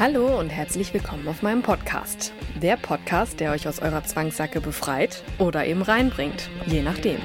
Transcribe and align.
Hallo 0.00 0.40
und 0.40 0.48
herzlich 0.48 0.94
willkommen 0.94 1.28
auf 1.28 1.42
meinem 1.42 1.60
Podcast. 1.60 2.32
Der 2.62 2.78
Podcast, 2.78 3.38
der 3.38 3.52
euch 3.52 3.68
aus 3.68 3.80
eurer 3.80 4.02
Zwangssacke 4.02 4.62
befreit 4.62 5.22
oder 5.38 5.66
eben 5.66 5.82
reinbringt, 5.82 6.48
je 6.64 6.80
nachdem. 6.80 7.18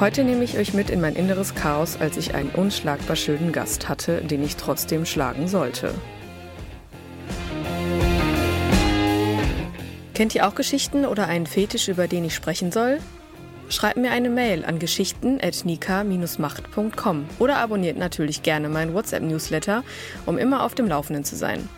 Heute 0.00 0.24
nehme 0.24 0.42
ich 0.42 0.58
euch 0.58 0.74
mit 0.74 0.90
in 0.90 1.00
mein 1.00 1.14
inneres 1.14 1.54
Chaos, 1.54 2.00
als 2.00 2.16
ich 2.16 2.34
einen 2.34 2.48
unschlagbar 2.48 3.14
schönen 3.14 3.52
Gast 3.52 3.88
hatte, 3.88 4.22
den 4.22 4.42
ich 4.42 4.56
trotzdem 4.56 5.06
schlagen 5.06 5.46
sollte. 5.46 5.94
Kennt 10.14 10.34
ihr 10.34 10.48
auch 10.48 10.56
Geschichten 10.56 11.04
oder 11.06 11.28
einen 11.28 11.46
Fetisch, 11.46 11.86
über 11.86 12.08
den 12.08 12.24
ich 12.24 12.34
sprechen 12.34 12.72
soll? 12.72 12.98
Schreibt 13.68 13.96
mir 13.96 14.12
eine 14.12 14.30
Mail 14.30 14.64
an 14.64 14.78
geschichten.nika-macht.com 14.78 17.26
oder 17.38 17.56
abonniert 17.56 17.98
natürlich 17.98 18.42
gerne 18.42 18.68
meinen 18.68 18.94
WhatsApp-Newsletter, 18.94 19.82
um 20.24 20.38
immer 20.38 20.62
auf 20.62 20.74
dem 20.74 20.88
Laufenden 20.88 21.24
zu 21.24 21.36
sein. 21.36 21.68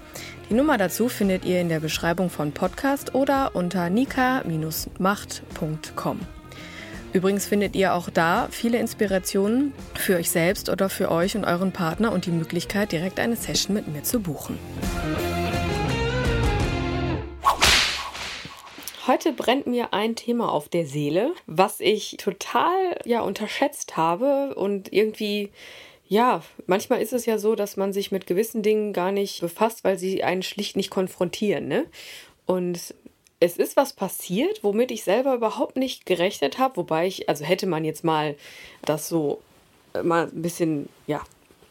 Die 0.51 0.55
Nummer 0.55 0.79
dazu 0.79 1.09
findet 1.09 1.45
ihr 1.45 1.61
in 1.61 1.69
der 1.69 1.81
Beschreibung 1.81 2.31
von 2.31 2.53
Podcast 2.53 3.15
oder 3.15 3.55
unter 3.55 3.91
nika-macht.com. 3.91 6.21
Übrigens 7.13 7.47
findet 7.47 7.75
ihr 7.75 7.95
auch 7.95 8.11
da 8.11 8.49
viele 8.51 8.79
Inspirationen 8.79 9.73
für 9.95 10.17
euch 10.17 10.31
selbst 10.31 10.69
oder 10.69 10.89
für 10.89 11.11
euch 11.11 11.37
und 11.37 11.45
euren 11.45 11.73
Partner 11.73 12.13
und 12.13 12.27
die 12.27 12.31
Möglichkeit, 12.31 12.93
direkt 12.93 13.19
eine 13.19 13.37
Session 13.37 13.75
mit 13.75 13.89
mir 13.89 14.03
zu 14.03 14.21
buchen. 14.21 14.59
Heute 19.09 19.33
brennt 19.33 19.67
mir 19.67 19.95
ein 19.95 20.17
Thema 20.17 20.53
auf 20.53 20.69
der 20.69 20.85
Seele, 20.85 21.33
was 21.47 21.81
ich 21.81 22.19
total 22.19 23.01
ja 23.07 23.23
unterschätzt 23.23 23.97
habe 23.97 24.55
und 24.55 24.93
irgendwie 24.93 25.51
ja, 26.07 26.43
manchmal 26.67 27.01
ist 27.01 27.15
es 27.15 27.25
ja 27.25 27.39
so, 27.39 27.55
dass 27.55 27.79
man 27.79 27.95
sich 27.95 28.13
mit 28.13 28.27
gewissen 28.27 28.63
Dingen 28.63 28.93
gar 28.93 29.11
nicht 29.11 29.41
befasst, 29.41 29.83
weil 29.83 29.99
sie 29.99 30.23
einen 30.23 30.43
schlicht 30.43 30.77
nicht 30.77 30.91
konfrontieren, 30.91 31.69
ne? 31.69 31.87
Und 32.45 32.95
es 33.41 33.57
ist 33.57 33.79
was 33.79 33.95
passiert, 33.95 34.63
womit 34.63 34.91
ich 34.91 35.05
selber 35.05 35.35
überhaupt 35.35 35.77
nicht 35.77 36.05
gerechnet 36.05 36.59
habe, 36.59 36.77
wobei 36.77 37.07
ich, 37.07 37.31
also 37.31 37.47
hätte 37.47 37.67
man 37.67 37.87
jetzt 37.87 38.05
mal 38.05 38.37
das 38.83 39.09
so 39.09 39.41
äh, 39.95 40.03
mal 40.03 40.25
ein 40.25 40.43
bisschen, 40.43 40.91
ja, 41.07 41.23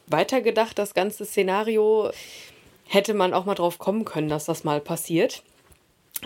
weitergedacht, 0.08 0.80
das 0.80 0.96
ganze 0.96 1.24
Szenario, 1.24 2.10
hätte 2.86 3.14
man 3.14 3.36
auch 3.36 3.46
mal 3.46 3.54
drauf 3.54 3.78
kommen 3.78 4.06
können, 4.06 4.30
dass 4.30 4.46
das 4.46 4.64
mal 4.64 4.80
passiert. 4.82 5.44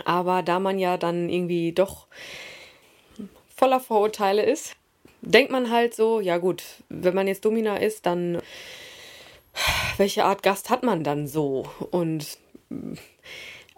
Aber 0.04 0.42
da 0.42 0.58
man 0.58 0.78
ja 0.78 0.96
dann 0.96 1.28
irgendwie 1.28 1.72
doch 1.72 2.06
voller 3.54 3.80
Vorurteile 3.80 4.42
ist, 4.42 4.76
denkt 5.20 5.52
man 5.52 5.70
halt 5.70 5.94
so, 5.94 6.20
ja 6.20 6.38
gut, 6.38 6.62
wenn 6.88 7.14
man 7.14 7.28
jetzt 7.28 7.44
Domina 7.44 7.76
ist, 7.76 8.06
dann 8.06 8.40
welche 9.96 10.24
Art 10.24 10.42
Gast 10.42 10.70
hat 10.70 10.82
man 10.82 11.04
dann 11.04 11.26
so? 11.26 11.66
Und 11.90 12.38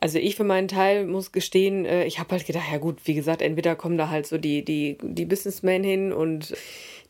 also 0.00 0.18
ich 0.18 0.36
für 0.36 0.44
meinen 0.44 0.68
Teil 0.68 1.06
muss 1.06 1.32
gestehen, 1.32 1.84
äh, 1.84 2.04
ich 2.04 2.18
habe 2.18 2.32
halt 2.32 2.46
gedacht, 2.46 2.66
ja 2.70 2.78
gut, 2.78 2.98
wie 3.04 3.14
gesagt, 3.14 3.42
entweder 3.42 3.74
kommen 3.76 3.98
da 3.98 4.08
halt 4.08 4.26
so 4.26 4.38
die, 4.38 4.64
die, 4.64 4.98
die 5.00 5.24
Businessmen 5.24 5.82
hin 5.82 6.12
und 6.12 6.54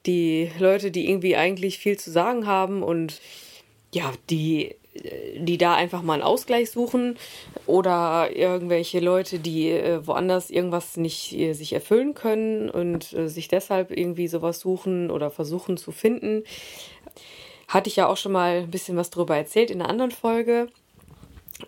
die 0.06 0.50
Leute, 0.58 0.90
die 0.90 1.08
irgendwie 1.08 1.36
eigentlich 1.36 1.78
viel 1.78 1.98
zu 1.98 2.10
sagen 2.10 2.46
haben 2.46 2.82
und 2.82 3.20
ja, 3.92 4.12
die 4.30 4.76
die 5.36 5.58
da 5.58 5.74
einfach 5.74 6.02
mal 6.02 6.14
einen 6.14 6.22
Ausgleich 6.22 6.70
suchen 6.70 7.16
oder 7.66 8.34
irgendwelche 8.34 9.00
Leute, 9.00 9.38
die 9.38 9.70
äh, 9.70 10.06
woanders 10.06 10.50
irgendwas 10.50 10.96
nicht 10.96 11.32
äh, 11.32 11.52
sich 11.52 11.72
erfüllen 11.72 12.14
können 12.14 12.70
und 12.70 13.12
äh, 13.12 13.28
sich 13.28 13.48
deshalb 13.48 13.90
irgendwie 13.90 14.28
sowas 14.28 14.60
suchen 14.60 15.10
oder 15.10 15.30
versuchen 15.30 15.76
zu 15.76 15.92
finden. 15.92 16.44
Hatte 17.68 17.88
ich 17.88 17.96
ja 17.96 18.06
auch 18.06 18.16
schon 18.16 18.32
mal 18.32 18.58
ein 18.58 18.70
bisschen 18.70 18.96
was 18.96 19.10
drüber 19.10 19.36
erzählt 19.36 19.70
in 19.70 19.80
einer 19.80 19.90
anderen 19.90 20.12
Folge. 20.12 20.68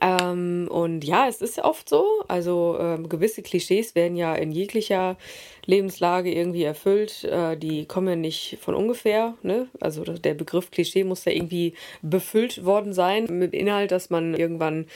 Ähm, 0.01 0.69
und 0.71 1.05
ja, 1.05 1.29
es 1.29 1.41
ist 1.41 1.59
oft 1.59 1.89
so. 1.89 2.07
Also 2.29 2.77
ähm, 2.81 3.09
gewisse 3.09 3.43
Klischees 3.43 3.95
werden 3.95 4.17
ja 4.17 4.35
in 4.35 4.51
jeglicher 4.51 5.17
Lebenslage 5.65 6.33
irgendwie 6.33 6.65
erfüllt. 6.65 7.25
Äh, 7.25 7.57
die 7.57 7.87
kommen 7.87 8.09
ja 8.09 8.17
nicht 8.17 8.59
von 8.61 8.75
ungefähr. 8.75 9.35
Ne? 9.43 9.69
Also 9.81 10.03
der 10.03 10.35
Begriff 10.35 10.71
Klischee 10.71 11.05
muss 11.05 11.25
ja 11.25 11.33
irgendwie 11.33 11.75
befüllt 12.03 12.65
worden 12.65 12.93
sein 12.93 13.27
mit 13.31 13.55
Inhalt, 13.55 13.93
dass 13.93 14.11
man 14.11 14.35
irgendwann 14.35 14.87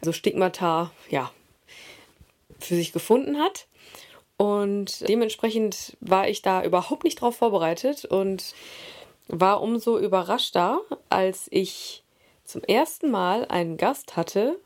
so 0.00 0.12
Stigmata 0.12 0.92
ja 1.10 1.30
für 2.58 2.74
sich 2.74 2.92
gefunden 2.92 3.38
hat. 3.38 3.66
Und 4.36 5.08
dementsprechend 5.08 5.96
war 6.00 6.28
ich 6.28 6.42
da 6.42 6.62
überhaupt 6.62 7.04
nicht 7.04 7.20
drauf 7.20 7.36
vorbereitet 7.36 8.04
und 8.04 8.54
war 9.26 9.60
umso 9.60 9.98
überraschter, 9.98 10.80
als 11.10 11.48
ich 11.50 12.02
zum 12.48 12.64
ersten 12.64 13.10
Mal 13.10 13.44
einen 13.44 13.76
Gast 13.76 14.16
hatte, 14.16 14.58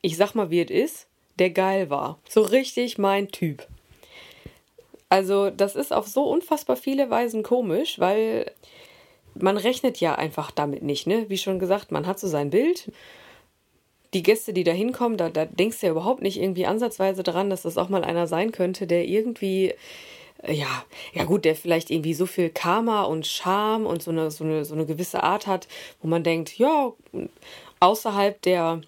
ich 0.00 0.16
sag 0.16 0.34
mal, 0.34 0.50
wie 0.50 0.62
es 0.62 0.70
ist, 0.70 1.06
der 1.38 1.50
geil 1.50 1.90
war. 1.90 2.18
So 2.26 2.40
richtig 2.40 2.96
mein 2.96 3.28
Typ. 3.28 3.68
Also, 5.10 5.50
das 5.50 5.76
ist 5.76 5.92
auf 5.92 6.08
so 6.08 6.24
unfassbar 6.24 6.76
viele 6.76 7.10
Weisen 7.10 7.42
komisch, 7.42 7.98
weil 8.00 8.50
man 9.34 9.58
rechnet 9.58 10.00
ja 10.00 10.14
einfach 10.14 10.50
damit 10.50 10.82
nicht, 10.82 11.06
ne? 11.06 11.26
Wie 11.28 11.36
schon 11.36 11.58
gesagt, 11.58 11.92
man 11.92 12.06
hat 12.06 12.18
so 12.18 12.28
sein 12.28 12.48
Bild. 12.48 12.90
Die 14.14 14.22
Gäste, 14.22 14.54
die 14.54 14.64
da 14.64 14.72
hinkommen, 14.72 15.18
da, 15.18 15.28
da 15.28 15.44
denkst 15.44 15.80
du 15.80 15.86
ja 15.86 15.92
überhaupt 15.92 16.22
nicht 16.22 16.40
irgendwie 16.40 16.64
ansatzweise 16.64 17.22
dran, 17.22 17.50
dass 17.50 17.62
das 17.62 17.76
auch 17.76 17.90
mal 17.90 18.04
einer 18.04 18.26
sein 18.26 18.52
könnte, 18.52 18.86
der 18.86 19.04
irgendwie 19.04 19.74
ja, 20.48 20.84
ja 21.12 21.24
gut, 21.24 21.44
der 21.44 21.56
vielleicht 21.56 21.90
irgendwie 21.90 22.14
so 22.14 22.26
viel 22.26 22.50
Karma 22.50 23.02
und 23.02 23.26
Charme 23.26 23.86
und 23.86 24.02
so 24.02 24.10
eine, 24.10 24.30
so 24.30 24.44
eine, 24.44 24.64
so 24.64 24.74
eine 24.74 24.86
gewisse 24.86 25.22
Art 25.22 25.46
hat, 25.46 25.68
wo 26.02 26.08
man 26.08 26.22
denkt, 26.22 26.58
ja, 26.58 26.92
außerhalb 27.80 28.40
der, 28.42 28.82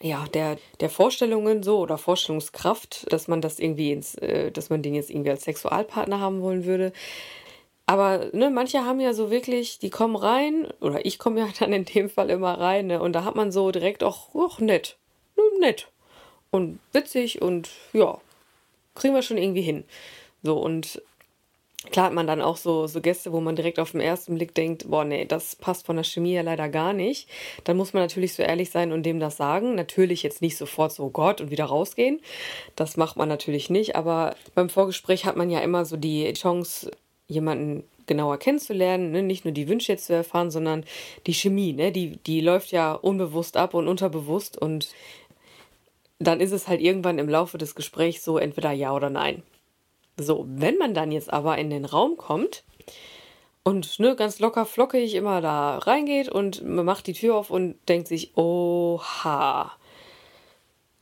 ja, 0.00 0.24
der, 0.34 0.58
der 0.80 0.90
Vorstellungen 0.90 1.62
so 1.62 1.78
oder 1.78 1.98
Vorstellungskraft, 1.98 3.12
dass 3.12 3.28
man 3.28 3.40
das 3.40 3.58
irgendwie 3.58 3.92
ins, 3.92 4.14
äh, 4.16 4.50
dass 4.50 4.70
man 4.70 4.82
den 4.82 4.94
jetzt 4.94 5.10
irgendwie 5.10 5.30
als 5.30 5.44
Sexualpartner 5.44 6.20
haben 6.20 6.42
wollen 6.42 6.64
würde. 6.64 6.92
Aber 7.86 8.30
ne, 8.32 8.50
manche 8.50 8.84
haben 8.84 9.00
ja 9.00 9.12
so 9.12 9.30
wirklich, 9.30 9.78
die 9.78 9.90
kommen 9.90 10.16
rein, 10.16 10.68
oder 10.80 11.04
ich 11.04 11.18
komme 11.18 11.40
ja 11.40 11.48
dann 11.58 11.72
in 11.72 11.84
dem 11.84 12.08
Fall 12.08 12.30
immer 12.30 12.58
rein, 12.58 12.86
ne, 12.88 13.00
und 13.00 13.12
da 13.12 13.24
hat 13.24 13.36
man 13.36 13.52
so 13.52 13.70
direkt 13.70 14.02
auch, 14.02 14.30
ach, 14.34 14.58
nett, 14.58 14.96
nett 15.60 15.88
und 16.50 16.78
witzig 16.92 17.42
und 17.42 17.68
ja, 17.92 18.20
kriegen 18.94 19.14
wir 19.14 19.22
schon 19.22 19.38
irgendwie 19.38 19.62
hin. 19.62 19.84
So, 20.44 20.58
und 20.58 21.02
klar 21.90 22.06
hat 22.06 22.12
man 22.12 22.26
dann 22.26 22.40
auch 22.40 22.56
so, 22.56 22.86
so 22.86 23.00
Gäste, 23.00 23.32
wo 23.32 23.40
man 23.40 23.56
direkt 23.56 23.78
auf 23.78 23.92
den 23.92 24.00
ersten 24.00 24.34
Blick 24.34 24.54
denkt, 24.54 24.88
boah, 24.90 25.04
nee, 25.04 25.24
das 25.24 25.56
passt 25.56 25.86
von 25.86 25.96
der 25.96 26.04
Chemie 26.04 26.34
ja 26.34 26.42
leider 26.42 26.68
gar 26.68 26.92
nicht. 26.92 27.28
Dann 27.64 27.76
muss 27.76 27.94
man 27.94 28.02
natürlich 28.02 28.34
so 28.34 28.42
ehrlich 28.42 28.70
sein 28.70 28.92
und 28.92 29.04
dem 29.04 29.20
das 29.20 29.38
sagen. 29.38 29.74
Natürlich 29.74 30.22
jetzt 30.22 30.42
nicht 30.42 30.56
sofort 30.56 30.92
so, 30.92 31.04
oh 31.04 31.10
Gott, 31.10 31.40
und 31.40 31.50
wieder 31.50 31.64
rausgehen. 31.64 32.20
Das 32.76 32.96
macht 32.96 33.16
man 33.16 33.28
natürlich 33.28 33.70
nicht, 33.70 33.96
aber 33.96 34.36
beim 34.54 34.68
Vorgespräch 34.68 35.24
hat 35.24 35.36
man 35.36 35.50
ja 35.50 35.60
immer 35.60 35.84
so 35.84 35.96
die 35.96 36.30
Chance, 36.34 36.90
jemanden 37.26 37.84
genauer 38.06 38.36
kennenzulernen, 38.36 39.12
ne? 39.12 39.22
nicht 39.22 39.46
nur 39.46 39.52
die 39.52 39.66
Wünsche 39.66 39.92
jetzt 39.92 40.06
zu 40.06 40.12
erfahren, 40.12 40.50
sondern 40.50 40.84
die 41.26 41.32
Chemie, 41.32 41.72
ne? 41.72 41.90
die, 41.90 42.18
die 42.18 42.42
läuft 42.42 42.70
ja 42.70 42.92
unbewusst 42.92 43.56
ab 43.56 43.72
und 43.72 43.88
unterbewusst 43.88 44.58
und 44.58 44.90
dann 46.18 46.40
ist 46.40 46.52
es 46.52 46.68
halt 46.68 46.82
irgendwann 46.82 47.18
im 47.18 47.30
Laufe 47.30 47.56
des 47.56 47.74
Gesprächs 47.74 48.22
so 48.22 48.36
entweder 48.36 48.72
ja 48.72 48.94
oder 48.94 49.08
nein. 49.08 49.42
So, 50.16 50.44
wenn 50.48 50.78
man 50.78 50.94
dann 50.94 51.10
jetzt 51.10 51.32
aber 51.32 51.58
in 51.58 51.70
den 51.70 51.84
Raum 51.84 52.16
kommt 52.16 52.62
und 53.64 53.98
ne, 53.98 54.14
ganz 54.14 54.38
locker 54.38 54.66
flockig 54.66 55.14
immer 55.14 55.40
da 55.40 55.78
reingeht 55.78 56.28
und 56.28 56.62
man 56.64 56.84
macht 56.84 57.06
die 57.06 57.14
Tür 57.14 57.36
auf 57.36 57.50
und 57.50 57.76
denkt 57.88 58.08
sich, 58.08 58.36
oha. 58.36 59.72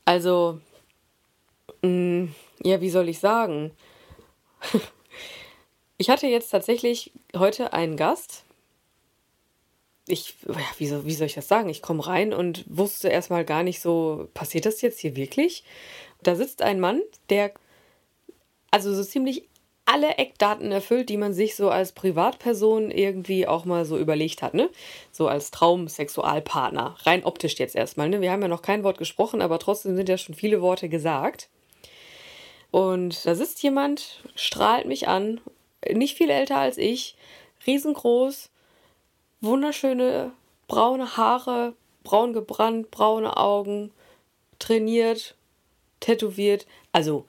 Also, 0.05 0.59
mh, 1.81 1.89
mm, 1.89 2.35
ja, 2.63 2.81
wie 2.81 2.89
soll 2.89 3.09
ich 3.09 3.19
sagen? 3.19 3.71
ich 5.97 6.09
hatte 6.09 6.27
jetzt 6.27 6.49
tatsächlich 6.49 7.11
heute 7.35 7.73
einen 7.73 7.97
Gast. 7.97 8.45
Ich, 10.07 10.35
ja, 10.47 10.55
wie, 10.77 10.87
soll, 10.87 11.05
wie 11.05 11.13
soll 11.13 11.27
ich 11.27 11.35
das 11.35 11.47
sagen? 11.47 11.69
Ich 11.69 11.81
komme 11.81 12.05
rein 12.05 12.33
und 12.33 12.65
wusste 12.67 13.09
erstmal 13.09 13.45
gar 13.45 13.63
nicht 13.63 13.81
so, 13.81 14.27
passiert 14.33 14.65
das 14.65 14.81
jetzt 14.81 14.99
hier 14.99 15.15
wirklich? 15.15 15.63
Da 16.23 16.35
sitzt 16.35 16.61
ein 16.61 16.79
Mann, 16.79 17.01
der 17.29 17.53
also 18.73 18.91
so 18.95 19.03
ziemlich 19.03 19.43
alle 19.85 20.17
Eckdaten 20.17 20.71
erfüllt, 20.71 21.09
die 21.09 21.17
man 21.17 21.31
sich 21.31 21.55
so 21.55 21.69
als 21.69 21.91
Privatperson 21.91 22.89
irgendwie 22.89 23.47
auch 23.47 23.65
mal 23.65 23.85
so 23.85 23.99
überlegt 23.99 24.41
hat, 24.41 24.55
ne? 24.55 24.69
So 25.11 25.27
als 25.27 25.51
Traumsexualpartner. 25.51 26.95
Rein 27.03 27.23
optisch 27.23 27.59
jetzt 27.59 27.75
erstmal, 27.75 28.09
ne? 28.09 28.19
Wir 28.19 28.31
haben 28.31 28.41
ja 28.41 28.47
noch 28.47 28.63
kein 28.63 28.83
Wort 28.83 28.97
gesprochen, 28.97 29.43
aber 29.43 29.59
trotzdem 29.59 29.95
sind 29.95 30.09
ja 30.09 30.17
schon 30.17 30.33
viele 30.33 30.59
Worte 30.61 30.89
gesagt. 30.89 31.49
Und 32.71 33.27
da 33.27 33.35
sitzt 33.35 33.61
jemand, 33.61 34.23
strahlt 34.33 34.87
mich 34.87 35.07
an, 35.07 35.39
nicht 35.87 36.17
viel 36.17 36.31
älter 36.31 36.57
als 36.57 36.79
ich, 36.79 37.15
riesengroß, 37.67 38.49
wunderschöne 39.41 40.31
braune 40.67 41.15
Haare, 41.15 41.75
braun 42.03 42.33
gebrannt, 42.33 42.89
braune 42.89 43.37
Augen, 43.37 43.91
trainiert, 44.57 45.35
tätowiert. 45.99 46.65
Also 46.91 47.25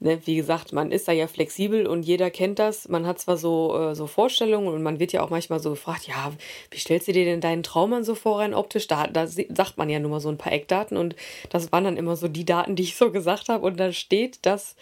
ne, 0.00 0.20
wie 0.26 0.36
gesagt, 0.36 0.72
man 0.72 0.90
ist 0.90 1.06
da 1.08 1.12
ja 1.12 1.26
flexibel 1.26 1.86
und 1.86 2.02
jeder 2.02 2.30
kennt 2.30 2.58
das. 2.58 2.88
Man 2.88 3.06
hat 3.06 3.20
zwar 3.20 3.36
so, 3.36 3.76
äh, 3.76 3.94
so 3.94 4.06
Vorstellungen 4.06 4.68
und 4.68 4.82
man 4.82 4.98
wird 4.98 5.12
ja 5.12 5.22
auch 5.22 5.30
manchmal 5.30 5.60
so 5.60 5.70
gefragt, 5.70 6.08
ja, 6.08 6.32
wie 6.70 6.78
stellst 6.78 7.08
du 7.08 7.12
dir 7.12 7.24
denn 7.24 7.40
deinen 7.40 7.62
Traum 7.62 7.92
an 7.92 8.04
so 8.04 8.14
vor 8.14 8.40
rein 8.40 8.54
optisch? 8.54 8.86
Da, 8.88 9.06
da 9.06 9.26
sagt 9.26 9.76
man 9.76 9.88
ja 9.88 10.00
nur 10.00 10.10
mal 10.10 10.20
so 10.20 10.30
ein 10.30 10.38
paar 10.38 10.52
Eckdaten 10.52 10.96
und 10.96 11.14
das 11.50 11.70
waren 11.70 11.84
dann 11.84 11.96
immer 11.96 12.16
so 12.16 12.28
die 12.28 12.44
Daten, 12.44 12.76
die 12.76 12.82
ich 12.82 12.96
so 12.96 13.12
gesagt 13.12 13.48
habe 13.48 13.64
und 13.64 13.78
dann 13.78 13.92
steht 13.92 14.38
das 14.42 14.74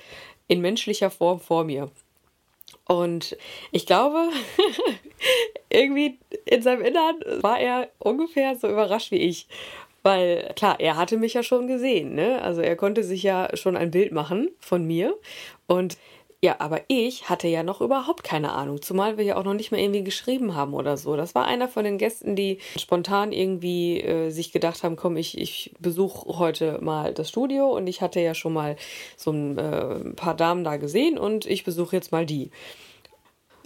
in 0.46 0.60
menschlicher 0.60 1.10
Form 1.10 1.40
vor 1.40 1.64
mir. 1.64 1.90
Und 2.86 3.36
ich 3.70 3.84
glaube, 3.84 4.30
irgendwie 5.68 6.18
in 6.46 6.62
seinem 6.62 6.82
Innern 6.82 7.16
war 7.42 7.60
er 7.60 7.90
ungefähr 7.98 8.56
so 8.56 8.68
überrascht 8.68 9.10
wie 9.10 9.16
ich. 9.16 9.46
Weil 10.08 10.54
klar, 10.56 10.80
er 10.80 10.96
hatte 10.96 11.18
mich 11.18 11.34
ja 11.34 11.42
schon 11.42 11.66
gesehen, 11.66 12.14
ne? 12.14 12.40
Also 12.40 12.62
er 12.62 12.76
konnte 12.76 13.04
sich 13.04 13.22
ja 13.22 13.54
schon 13.54 13.76
ein 13.76 13.90
Bild 13.90 14.10
machen 14.10 14.48
von 14.58 14.86
mir. 14.86 15.14
Und 15.66 15.98
ja, 16.42 16.56
aber 16.60 16.80
ich 16.88 17.28
hatte 17.28 17.46
ja 17.46 17.62
noch 17.62 17.82
überhaupt 17.82 18.24
keine 18.24 18.52
Ahnung, 18.52 18.80
zumal 18.80 19.18
wir 19.18 19.24
ja 19.26 19.36
auch 19.36 19.44
noch 19.44 19.52
nicht 19.52 19.70
mal 19.70 19.80
irgendwie 19.80 20.04
geschrieben 20.04 20.54
haben 20.54 20.72
oder 20.72 20.96
so. 20.96 21.14
Das 21.14 21.34
war 21.34 21.44
einer 21.44 21.68
von 21.68 21.84
den 21.84 21.98
Gästen, 21.98 22.36
die 22.36 22.56
spontan 22.78 23.32
irgendwie 23.32 24.00
äh, 24.00 24.30
sich 24.30 24.50
gedacht 24.50 24.82
haben, 24.82 24.96
komm, 24.96 25.18
ich, 25.18 25.36
ich 25.36 25.74
besuche 25.78 26.38
heute 26.38 26.78
mal 26.80 27.12
das 27.12 27.28
Studio 27.28 27.66
und 27.76 27.86
ich 27.86 28.00
hatte 28.00 28.20
ja 28.20 28.32
schon 28.32 28.54
mal 28.54 28.76
so 29.14 29.30
ein 29.30 29.58
äh, 29.58 30.14
paar 30.14 30.34
Damen 30.34 30.64
da 30.64 30.78
gesehen 30.78 31.18
und 31.18 31.44
ich 31.44 31.64
besuche 31.64 31.96
jetzt 31.96 32.12
mal 32.12 32.24
die. 32.24 32.50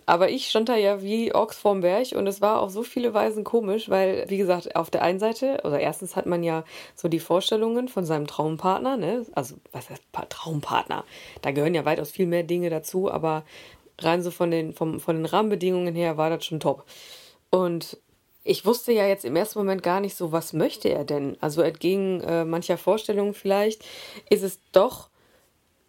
Aber 0.06 0.30
ich 0.30 0.48
stand 0.48 0.68
da 0.68 0.76
ja 0.76 1.02
wie 1.02 1.34
Ochs 1.34 1.56
vorm 1.56 1.80
Berg 1.80 2.12
und 2.12 2.26
es 2.26 2.40
war 2.40 2.60
auf 2.60 2.70
so 2.70 2.82
viele 2.82 3.14
Weisen 3.14 3.44
komisch, 3.44 3.88
weil, 3.88 4.24
wie 4.28 4.38
gesagt, 4.38 4.74
auf 4.76 4.90
der 4.90 5.02
einen 5.02 5.18
Seite, 5.18 5.60
oder 5.64 5.80
erstens 5.80 6.16
hat 6.16 6.26
man 6.26 6.42
ja 6.42 6.64
so 6.94 7.08
die 7.08 7.20
Vorstellungen 7.20 7.88
von 7.88 8.04
seinem 8.04 8.26
Traumpartner, 8.26 8.96
ne? 8.96 9.24
Also, 9.34 9.56
was 9.72 9.90
heißt 9.90 10.02
Traumpartner? 10.28 11.04
Da 11.40 11.50
gehören 11.50 11.74
ja 11.74 11.84
weitaus 11.84 12.10
viel 12.10 12.26
mehr 12.26 12.42
Dinge 12.42 12.70
dazu, 12.70 13.10
aber 13.10 13.44
rein 13.98 14.22
so 14.22 14.30
von 14.30 14.50
den, 14.50 14.72
vom, 14.72 15.00
von 15.00 15.16
den 15.16 15.26
Rahmenbedingungen 15.26 15.94
her 15.94 16.16
war 16.16 16.30
das 16.30 16.44
schon 16.44 16.60
top. 16.60 16.84
Und 17.50 17.98
ich 18.44 18.66
wusste 18.66 18.92
ja 18.92 19.06
jetzt 19.06 19.24
im 19.24 19.36
ersten 19.36 19.58
Moment 19.58 19.82
gar 19.82 20.00
nicht 20.00 20.16
so, 20.16 20.32
was 20.32 20.52
möchte 20.52 20.88
er 20.88 21.04
denn? 21.04 21.36
Also 21.40 21.62
entgegen 21.62 22.20
äh, 22.22 22.44
mancher 22.44 22.76
Vorstellungen 22.76 23.34
vielleicht 23.34 23.84
ist 24.30 24.42
es 24.42 24.58
doch 24.72 25.08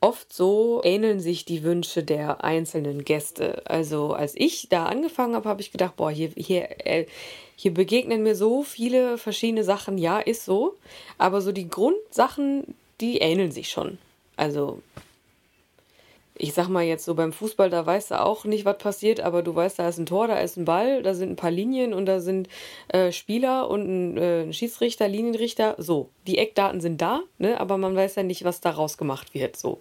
oft 0.03 0.33
so 0.33 0.81
ähneln 0.83 1.21
sich 1.21 1.45
die 1.45 1.63
Wünsche 1.63 2.03
der 2.03 2.43
einzelnen 2.43 3.05
Gäste. 3.05 3.61
Also 3.65 4.11
als 4.11 4.33
ich 4.35 4.67
da 4.69 4.85
angefangen 4.87 5.33
habe, 5.33 5.47
habe 5.47 5.61
ich 5.61 5.71
gedacht, 5.71 5.95
boah, 5.95 6.11
hier, 6.11 6.29
hier, 6.35 6.85
äh, 6.85 7.05
hier 7.55 7.73
begegnen 7.73 8.21
mir 8.21 8.35
so 8.35 8.63
viele 8.63 9.17
verschiedene 9.17 9.63
Sachen. 9.63 9.97
Ja, 9.97 10.19
ist 10.19 10.43
so. 10.43 10.75
Aber 11.17 11.39
so 11.41 11.53
die 11.53 11.69
Grundsachen, 11.69 12.75
die 12.99 13.19
ähneln 13.19 13.51
sich 13.51 13.69
schon. 13.69 13.97
Also 14.35 14.81
ich 16.35 16.53
sag 16.53 16.67
mal 16.67 16.83
jetzt 16.83 17.05
so 17.05 17.13
beim 17.15 17.31
Fußball, 17.31 17.69
da 17.69 17.85
weißt 17.85 18.11
du 18.11 18.21
auch 18.21 18.45
nicht, 18.45 18.65
was 18.65 18.77
passiert, 18.77 19.19
aber 19.19 19.43
du 19.43 19.53
weißt, 19.53 19.79
da 19.79 19.87
ist 19.87 19.99
ein 19.99 20.05
Tor, 20.05 20.27
da 20.27 20.39
ist 20.39 20.57
ein 20.57 20.65
Ball, 20.65 21.03
da 21.03 21.13
sind 21.13 21.31
ein 21.31 21.35
paar 21.35 21.51
Linien 21.51 21.93
und 21.93 22.05
da 22.05 22.19
sind 22.19 22.49
äh, 22.87 23.11
Spieler 23.11 23.69
und 23.69 23.87
ein, 23.87 24.17
äh, 24.17 24.41
ein, 24.43 24.53
Schiedsrichter, 24.53 25.07
Linienrichter. 25.07 25.75
So, 25.77 26.09
die 26.25 26.39
Eckdaten 26.39 26.81
sind 26.81 27.01
da, 27.01 27.21
ne? 27.37 27.59
aber 27.59 27.77
man 27.77 27.95
weiß 27.95 28.15
ja 28.15 28.23
nicht, 28.23 28.43
was 28.43 28.61
daraus 28.61 28.97
gemacht 28.97 29.33
wird. 29.33 29.57
So. 29.57 29.79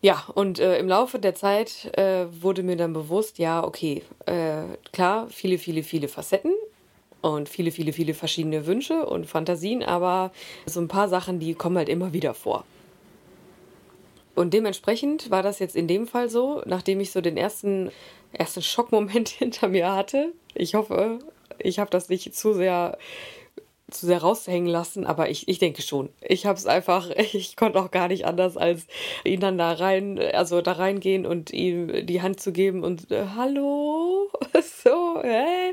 Ja, 0.00 0.24
und 0.34 0.58
äh, 0.58 0.78
im 0.78 0.88
Laufe 0.88 1.18
der 1.18 1.34
Zeit 1.34 1.90
äh, 1.98 2.26
wurde 2.40 2.62
mir 2.62 2.76
dann 2.76 2.92
bewusst, 2.92 3.38
ja, 3.38 3.64
okay, 3.64 4.02
äh, 4.26 4.62
klar, 4.92 5.26
viele, 5.28 5.58
viele, 5.58 5.82
viele 5.82 6.08
Facetten 6.08 6.52
und 7.20 7.48
viele, 7.48 7.72
viele, 7.72 7.92
viele 7.92 8.14
verschiedene 8.14 8.66
Wünsche 8.66 9.04
und 9.06 9.26
Fantasien, 9.26 9.82
aber 9.82 10.30
so 10.66 10.80
ein 10.80 10.88
paar 10.88 11.08
Sachen, 11.08 11.40
die 11.40 11.54
kommen 11.54 11.76
halt 11.76 11.88
immer 11.88 12.12
wieder 12.12 12.32
vor. 12.32 12.64
Und 14.38 14.54
dementsprechend 14.54 15.32
war 15.32 15.42
das 15.42 15.58
jetzt 15.58 15.74
in 15.74 15.88
dem 15.88 16.06
Fall 16.06 16.28
so, 16.28 16.62
nachdem 16.64 17.00
ich 17.00 17.10
so 17.10 17.20
den 17.20 17.36
ersten, 17.36 17.90
ersten 18.32 18.62
Schockmoment 18.62 19.28
hinter 19.38 19.66
mir 19.66 19.92
hatte. 19.92 20.32
Ich 20.54 20.76
hoffe, 20.76 21.18
ich 21.58 21.80
habe 21.80 21.90
das 21.90 22.08
nicht 22.08 22.34
zu 22.36 22.54
sehr 22.54 22.96
zu 23.90 24.04
sehr 24.04 24.20
raushängen 24.20 24.68
lassen, 24.68 25.06
aber 25.06 25.30
ich, 25.30 25.48
ich 25.48 25.58
denke 25.58 25.80
schon. 25.80 26.10
Ich 26.20 26.44
habe 26.44 26.58
es 26.58 26.66
einfach, 26.66 27.10
ich 27.32 27.56
konnte 27.56 27.80
auch 27.80 27.90
gar 27.90 28.06
nicht 28.08 28.26
anders, 28.26 28.56
als 28.56 28.86
ihn 29.24 29.40
dann 29.40 29.58
da 29.58 29.72
rein, 29.72 30.18
also 30.18 30.60
da 30.60 30.72
reingehen 30.72 31.26
und 31.26 31.52
ihm 31.52 32.06
die 32.06 32.22
Hand 32.22 32.38
zu 32.38 32.52
geben 32.52 32.84
und 32.84 33.10
äh, 33.10 33.24
hallo, 33.34 34.30
so, 34.84 35.20
hä? 35.22 35.72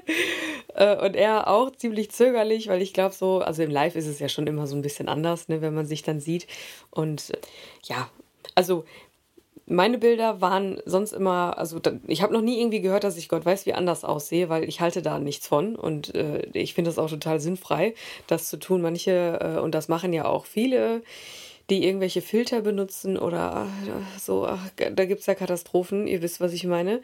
Äh, 0.73 1.05
und 1.05 1.15
er 1.15 1.49
auch 1.49 1.71
ziemlich 1.71 2.09
zögerlich, 2.09 2.69
weil 2.69 2.81
ich 2.81 2.93
glaube 2.93 3.13
so, 3.13 3.39
also 3.39 3.61
im 3.61 3.69
Live 3.69 3.95
ist 3.95 4.07
es 4.07 4.19
ja 4.19 4.29
schon 4.29 4.47
immer 4.47 4.65
so 4.65 4.75
ein 4.75 4.81
bisschen 4.81 5.09
anders, 5.09 5.49
ne, 5.49 5.61
wenn 5.61 5.75
man 5.75 5.85
sich 5.85 6.01
dann 6.01 6.19
sieht. 6.19 6.47
Und 6.89 7.31
äh, 7.31 7.37
ja, 7.83 8.09
also 8.55 8.85
meine 9.67 9.97
Bilder 9.97 10.41
waren 10.41 10.79
sonst 10.85 11.13
immer, 11.13 11.57
also 11.57 11.79
ich 12.07 12.21
habe 12.21 12.33
noch 12.33 12.41
nie 12.41 12.59
irgendwie 12.59 12.81
gehört, 12.81 13.03
dass 13.03 13.17
ich 13.17 13.29
Gott 13.29 13.45
weiß, 13.45 13.65
wie 13.65 13.73
anders 13.73 14.03
aussehe, 14.03 14.49
weil 14.49 14.63
ich 14.65 14.79
halte 14.79 15.01
da 15.01 15.19
nichts 15.19 15.47
von 15.47 15.75
und 15.75 16.13
äh, 16.13 16.47
ich 16.53 16.73
finde 16.73 16.89
das 16.89 16.99
auch 16.99 17.09
total 17.09 17.39
sinnfrei, 17.39 17.95
das 18.27 18.47
zu 18.47 18.57
tun. 18.57 18.81
Manche, 18.81 19.39
äh, 19.41 19.59
und 19.59 19.73
das 19.73 19.87
machen 19.87 20.13
ja 20.13 20.25
auch 20.25 20.45
viele, 20.45 21.01
die 21.69 21.83
irgendwelche 21.83 22.21
Filter 22.21 22.61
benutzen 22.61 23.17
oder 23.17 23.67
äh, 23.87 24.19
so, 24.19 24.45
ach, 24.45 24.69
da 24.75 25.05
gibt 25.05 25.21
es 25.21 25.25
ja 25.25 25.33
Katastrophen, 25.33 26.05
ihr 26.05 26.21
wisst, 26.21 26.39
was 26.39 26.53
ich 26.53 26.65
meine. 26.65 27.01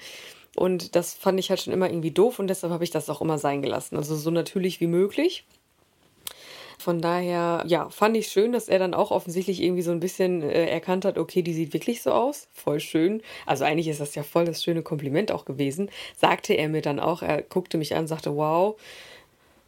Und 0.55 0.95
das 0.95 1.13
fand 1.13 1.39
ich 1.39 1.49
halt 1.49 1.61
schon 1.61 1.73
immer 1.73 1.89
irgendwie 1.89 2.11
doof 2.11 2.37
und 2.37 2.47
deshalb 2.47 2.73
habe 2.73 2.83
ich 2.83 2.91
das 2.91 3.09
auch 3.09 3.21
immer 3.21 3.37
sein 3.37 3.61
gelassen. 3.61 3.95
Also 3.95 4.15
so 4.15 4.29
natürlich 4.29 4.81
wie 4.81 4.87
möglich. 4.87 5.45
Von 6.81 6.99
daher, 6.99 7.63
ja, 7.67 7.89
fand 7.91 8.17
ich 8.17 8.29
schön, 8.29 8.51
dass 8.53 8.67
er 8.67 8.79
dann 8.79 8.95
auch 8.95 9.11
offensichtlich 9.11 9.61
irgendwie 9.61 9.83
so 9.83 9.91
ein 9.91 9.99
bisschen 9.99 10.41
äh, 10.41 10.65
erkannt 10.67 11.05
hat, 11.05 11.19
okay, 11.19 11.43
die 11.43 11.53
sieht 11.53 11.73
wirklich 11.73 12.01
so 12.01 12.11
aus. 12.11 12.47
Voll 12.53 12.79
schön. 12.79 13.21
Also 13.45 13.65
eigentlich 13.65 13.87
ist 13.87 14.01
das 14.01 14.15
ja 14.15 14.23
voll 14.23 14.45
das 14.45 14.63
schöne 14.63 14.81
Kompliment 14.81 15.31
auch 15.31 15.45
gewesen. 15.45 15.91
Sagte 16.17 16.55
er 16.55 16.69
mir 16.69 16.81
dann 16.81 16.99
auch, 16.99 17.21
er 17.21 17.43
guckte 17.43 17.77
mich 17.77 17.95
an, 17.95 18.07
sagte, 18.07 18.35
wow, 18.35 18.79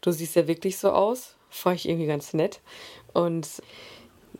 du 0.01 0.11
siehst 0.11 0.35
ja 0.35 0.47
wirklich 0.47 0.79
so 0.79 0.89
aus. 0.89 1.35
Fand 1.51 1.75
ich 1.75 1.87
irgendwie 1.87 2.07
ganz 2.07 2.33
nett. 2.33 2.61
Und 3.13 3.47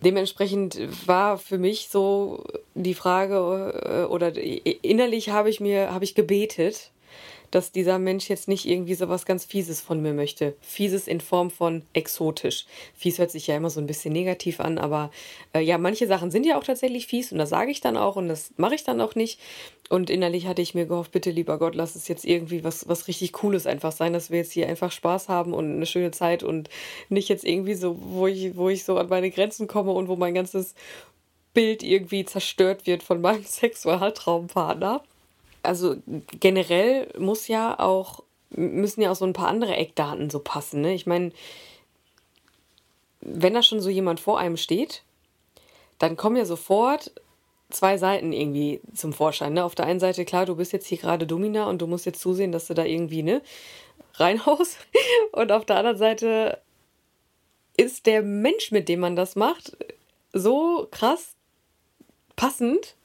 dementsprechend 0.02 0.80
war 1.08 1.38
für 1.38 1.60
mich 1.60 1.90
so 1.90 2.44
die 2.74 2.96
Frage, 2.96 4.08
äh, 4.08 4.12
oder 4.12 4.36
innerlich 4.36 5.30
habe 5.30 5.52
ich 5.52 5.60
mir, 5.60 5.94
habe 5.94 6.06
ich 6.06 6.16
gebetet, 6.16 6.92
dass 7.54 7.72
dieser 7.72 8.00
Mensch 8.00 8.30
jetzt 8.30 8.48
nicht 8.48 8.66
irgendwie 8.66 8.96
so 8.96 9.10
was 9.10 9.28
ganz 9.28 9.46
Fieses 9.46 9.80
von 9.80 10.02
mir 10.02 10.14
möchte. 10.14 10.56
Fieses 10.60 11.08
in 11.08 11.22
Form 11.22 11.52
von 11.52 11.84
exotisch. 11.94 12.66
Fies 12.96 13.20
hört 13.20 13.30
sich 13.30 13.46
ja 13.46 13.56
immer 13.56 13.70
so 13.70 13.80
ein 13.80 13.86
bisschen 13.86 14.12
negativ 14.12 14.60
an, 14.60 14.80
aber 14.80 15.12
äh, 15.54 15.60
ja, 15.60 15.78
manche 15.78 16.08
Sachen 16.08 16.32
sind 16.32 16.48
ja 16.48 16.58
auch 16.58 16.64
tatsächlich 16.64 17.06
fies 17.06 17.32
und 17.32 17.38
das 17.38 17.50
sage 17.50 17.70
ich 17.70 17.80
dann 17.80 17.96
auch 17.96 18.16
und 18.16 18.28
das 18.28 18.54
mache 18.58 18.74
ich 18.74 18.84
dann 18.84 19.00
auch 19.00 19.14
nicht. 19.14 19.40
Und 19.90 20.10
innerlich 20.10 20.48
hatte 20.48 20.64
ich 20.64 20.74
mir 20.74 20.88
gehofft, 20.88 21.12
bitte 21.12 21.30
lieber 21.30 21.60
Gott, 21.60 21.76
lass 21.76 21.96
es 21.96 22.08
jetzt 22.08 22.26
irgendwie 22.26 22.64
was, 22.64 22.88
was 22.88 23.08
richtig 23.08 23.34
Cooles 23.34 23.68
einfach 23.68 23.92
sein, 23.92 24.14
dass 24.14 24.32
wir 24.32 24.40
jetzt 24.40 24.54
hier 24.54 24.68
einfach 24.68 24.92
Spaß 24.92 25.30
haben 25.30 25.54
und 25.54 25.76
eine 25.76 25.86
schöne 25.86 26.10
Zeit 26.10 26.42
und 26.42 26.70
nicht 27.10 27.30
jetzt 27.30 27.46
irgendwie 27.46 27.76
so, 27.76 28.00
wo 28.02 28.26
ich, 28.26 28.56
wo 28.56 28.70
ich 28.70 28.84
so 28.84 28.98
an 28.98 29.10
meine 29.10 29.30
Grenzen 29.30 29.68
komme 29.68 29.92
und 29.92 30.08
wo 30.08 30.16
mein 30.16 30.34
ganzes 30.34 30.74
Bild 31.54 31.84
irgendwie 31.84 32.26
zerstört 32.26 32.88
wird 32.88 33.04
von 33.04 33.22
meinem 33.22 33.44
Sexualtraumpartner 33.46 35.04
also 35.64 35.96
generell 36.06 37.08
muss 37.18 37.48
ja 37.48 37.80
auch, 37.80 38.24
müssen 38.52 39.02
ja 39.02 39.12
auch 39.12 39.16
so 39.16 39.26
ein 39.26 39.34
paar 39.34 39.48
andere 39.48 39.76
Eckdaten 39.76 40.30
so 40.30 40.40
passen. 40.40 40.82
Ne? 40.82 40.94
Ich 40.94 41.06
meine, 41.06 41.32
wenn 43.22 43.54
da 43.54 43.64
schon 43.64 43.80
so 43.80 43.90
jemand 43.90 44.20
vor 44.20 44.40
einem 44.40 44.58
steht, 44.58 45.04
dann 45.98 46.18
kommen 46.18 46.36
ja 46.36 46.46
sofort 46.46 47.12
zwei 47.70 47.98
Seiten 47.98 48.34
irgendwie 48.34 48.82
zum 48.94 49.14
Vorschein. 49.14 49.54
Ne? 49.54 49.64
Auf 49.64 49.76
der 49.76 49.86
einen 49.86 50.00
Seite, 50.00 50.26
klar, 50.26 50.46
du 50.46 50.56
bist 50.56 50.74
jetzt 50.74 50.88
hier 50.88 50.98
gerade 50.98 51.26
Domina 51.26 51.68
und 51.68 51.82
du 51.82 51.88
musst 51.88 52.06
jetzt 52.06 52.22
zusehen, 52.22 52.52
dass 52.52 52.68
du 52.68 52.74
da 52.74 52.84
irgendwie 52.84 53.24
ne, 53.24 53.42
reinhaust. 54.16 54.78
Und 55.32 55.52
auf 55.52 55.66
der 55.66 55.78
anderen 55.78 55.98
Seite 55.98 56.60
ist 57.76 58.06
der 58.06 58.22
Mensch, 58.22 58.72
mit 58.72 58.88
dem 58.88 59.00
man 59.00 59.16
das 59.16 59.36
macht, 59.36 59.76
so 60.32 60.88
krass 60.92 61.36
passend, 62.36 62.96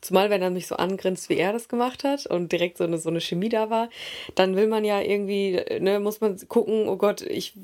Zumal, 0.00 0.30
wenn 0.30 0.42
er 0.42 0.50
mich 0.50 0.66
so 0.66 0.76
angrinst, 0.76 1.28
wie 1.28 1.36
er 1.36 1.52
das 1.52 1.68
gemacht 1.68 2.04
hat 2.04 2.26
und 2.26 2.52
direkt 2.52 2.78
so 2.78 2.84
eine, 2.84 2.98
so 2.98 3.08
eine 3.08 3.20
Chemie 3.20 3.48
da 3.48 3.70
war, 3.70 3.88
dann 4.34 4.56
will 4.56 4.66
man 4.66 4.84
ja 4.84 5.00
irgendwie, 5.00 5.60
ne, 5.80 6.00
muss 6.00 6.20
man 6.20 6.38
gucken, 6.48 6.88
oh 6.88 6.96
Gott, 6.96 7.22
ich, 7.22 7.54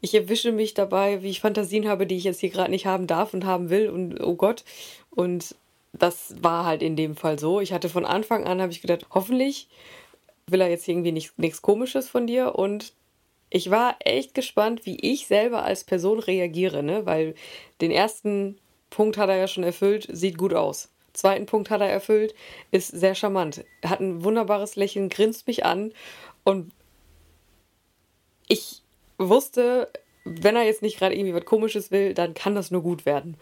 ich 0.00 0.14
erwische 0.14 0.52
mich 0.52 0.74
dabei, 0.74 1.22
wie 1.22 1.30
ich 1.30 1.40
Fantasien 1.40 1.88
habe, 1.88 2.06
die 2.06 2.16
ich 2.16 2.24
jetzt 2.24 2.40
hier 2.40 2.50
gerade 2.50 2.70
nicht 2.70 2.86
haben 2.86 3.06
darf 3.06 3.34
und 3.34 3.44
haben 3.44 3.70
will 3.70 3.88
und 3.88 4.20
oh 4.20 4.34
Gott. 4.34 4.64
Und 5.10 5.54
das 5.92 6.34
war 6.40 6.64
halt 6.64 6.82
in 6.82 6.96
dem 6.96 7.16
Fall 7.16 7.38
so. 7.38 7.60
Ich 7.60 7.72
hatte 7.72 7.88
von 7.88 8.04
Anfang 8.04 8.44
an, 8.44 8.60
habe 8.60 8.72
ich 8.72 8.80
gedacht, 8.80 9.06
hoffentlich 9.10 9.68
will 10.46 10.60
er 10.60 10.70
jetzt 10.70 10.88
irgendwie 10.88 11.12
nicht, 11.12 11.38
nichts 11.38 11.62
Komisches 11.62 12.08
von 12.08 12.26
dir. 12.26 12.54
Und 12.54 12.92
ich 13.50 13.70
war 13.70 13.96
echt 14.00 14.34
gespannt, 14.34 14.86
wie 14.86 14.98
ich 15.00 15.26
selber 15.26 15.64
als 15.64 15.84
Person 15.84 16.18
reagiere, 16.18 16.82
ne? 16.82 17.06
Weil 17.06 17.34
den 17.80 17.90
ersten 17.90 18.58
Punkt 18.90 19.16
hat 19.16 19.28
er 19.28 19.36
ja 19.36 19.48
schon 19.48 19.64
erfüllt, 19.64 20.08
sieht 20.10 20.38
gut 20.38 20.54
aus. 20.54 20.90
Zweiten 21.12 21.46
Punkt 21.46 21.70
hat 21.70 21.80
er 21.80 21.88
erfüllt, 21.88 22.34
ist 22.70 22.88
sehr 22.88 23.14
charmant. 23.14 23.64
Hat 23.84 24.00
ein 24.00 24.24
wunderbares 24.24 24.76
Lächeln, 24.76 25.08
grinst 25.08 25.46
mich 25.46 25.64
an 25.64 25.92
und 26.44 26.72
ich 28.46 28.82
wusste, 29.18 29.90
wenn 30.24 30.56
er 30.56 30.64
jetzt 30.64 30.82
nicht 30.82 30.98
gerade 30.98 31.14
irgendwie 31.14 31.34
was 31.34 31.44
Komisches 31.44 31.90
will, 31.90 32.14
dann 32.14 32.34
kann 32.34 32.54
das 32.54 32.70
nur 32.70 32.82
gut 32.82 33.06
werden. 33.06 33.36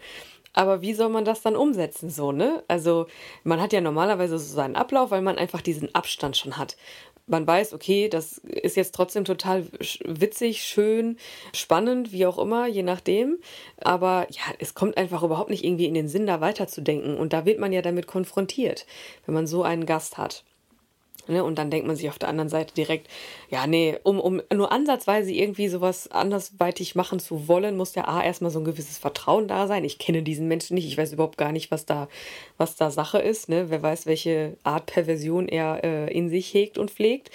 Aber 0.53 0.81
wie 0.81 0.93
soll 0.93 1.09
man 1.09 1.23
das 1.23 1.43
dann 1.43 1.55
umsetzen, 1.55 2.09
so, 2.09 2.31
ne? 2.31 2.63
Also, 2.67 3.05
man 3.43 3.61
hat 3.61 3.73
ja 3.73 3.81
normalerweise 3.81 4.39
so 4.39 4.55
seinen 4.55 4.75
Ablauf, 4.75 5.11
weil 5.11 5.21
man 5.21 5.37
einfach 5.37 5.61
diesen 5.61 5.93
Abstand 5.93 6.35
schon 6.35 6.57
hat. 6.57 6.77
Man 7.27 7.45
weiß, 7.45 7.73
okay, 7.73 8.07
das 8.09 8.37
ist 8.37 8.77
jetzt 8.77 8.95
trotzdem 8.95 9.25
total 9.25 9.67
witzig, 10.05 10.61
schön, 10.63 11.17
spannend, 11.53 12.11
wie 12.13 12.25
auch 12.25 12.37
immer, 12.37 12.67
je 12.67 12.83
nachdem. 12.83 13.37
Aber 13.81 14.27
ja, 14.29 14.41
es 14.59 14.73
kommt 14.73 14.97
einfach 14.97 15.23
überhaupt 15.23 15.49
nicht 15.49 15.63
irgendwie 15.63 15.85
in 15.85 15.93
den 15.93 16.07
Sinn, 16.07 16.25
da 16.25 16.39
weiterzudenken. 16.41 17.17
Und 17.17 17.33
da 17.33 17.45
wird 17.45 17.59
man 17.59 17.73
ja 17.73 17.81
damit 17.81 18.07
konfrontiert, 18.07 18.85
wenn 19.25 19.35
man 19.35 19.45
so 19.45 19.63
einen 19.63 19.85
Gast 19.85 20.17
hat. 20.17 20.45
Ne? 21.27 21.43
Und 21.43 21.57
dann 21.57 21.71
denkt 21.71 21.87
man 21.87 21.95
sich 21.95 22.09
auf 22.09 22.19
der 22.19 22.29
anderen 22.29 22.49
Seite 22.49 22.73
direkt, 22.73 23.07
ja, 23.49 23.67
nee, 23.67 23.97
um, 24.03 24.19
um 24.19 24.41
nur 24.53 24.71
ansatzweise 24.71 25.31
irgendwie 25.31 25.67
sowas 25.67 26.09
andersweitig 26.11 26.95
machen 26.95 27.19
zu 27.19 27.47
wollen, 27.47 27.77
muss 27.77 27.95
ja 27.95 28.07
A 28.07 28.23
erstmal 28.23 28.51
so 28.51 28.59
ein 28.59 28.65
gewisses 28.65 28.97
Vertrauen 28.97 29.47
da 29.47 29.67
sein. 29.67 29.83
Ich 29.83 29.99
kenne 29.99 30.23
diesen 30.23 30.47
Menschen 30.47 30.75
nicht, 30.75 30.87
ich 30.87 30.97
weiß 30.97 31.13
überhaupt 31.13 31.37
gar 31.37 31.51
nicht, 31.51 31.71
was 31.71 31.85
da, 31.85 32.07
was 32.57 32.75
da 32.75 32.91
Sache 32.91 33.19
ist. 33.19 33.49
Ne? 33.49 33.69
Wer 33.69 33.81
weiß, 33.81 34.05
welche 34.05 34.57
Art 34.63 34.85
Perversion 34.87 35.47
er 35.47 35.83
äh, 35.83 36.13
in 36.13 36.29
sich 36.29 36.53
hegt 36.53 36.77
und 36.77 36.91
pflegt. 36.91 37.31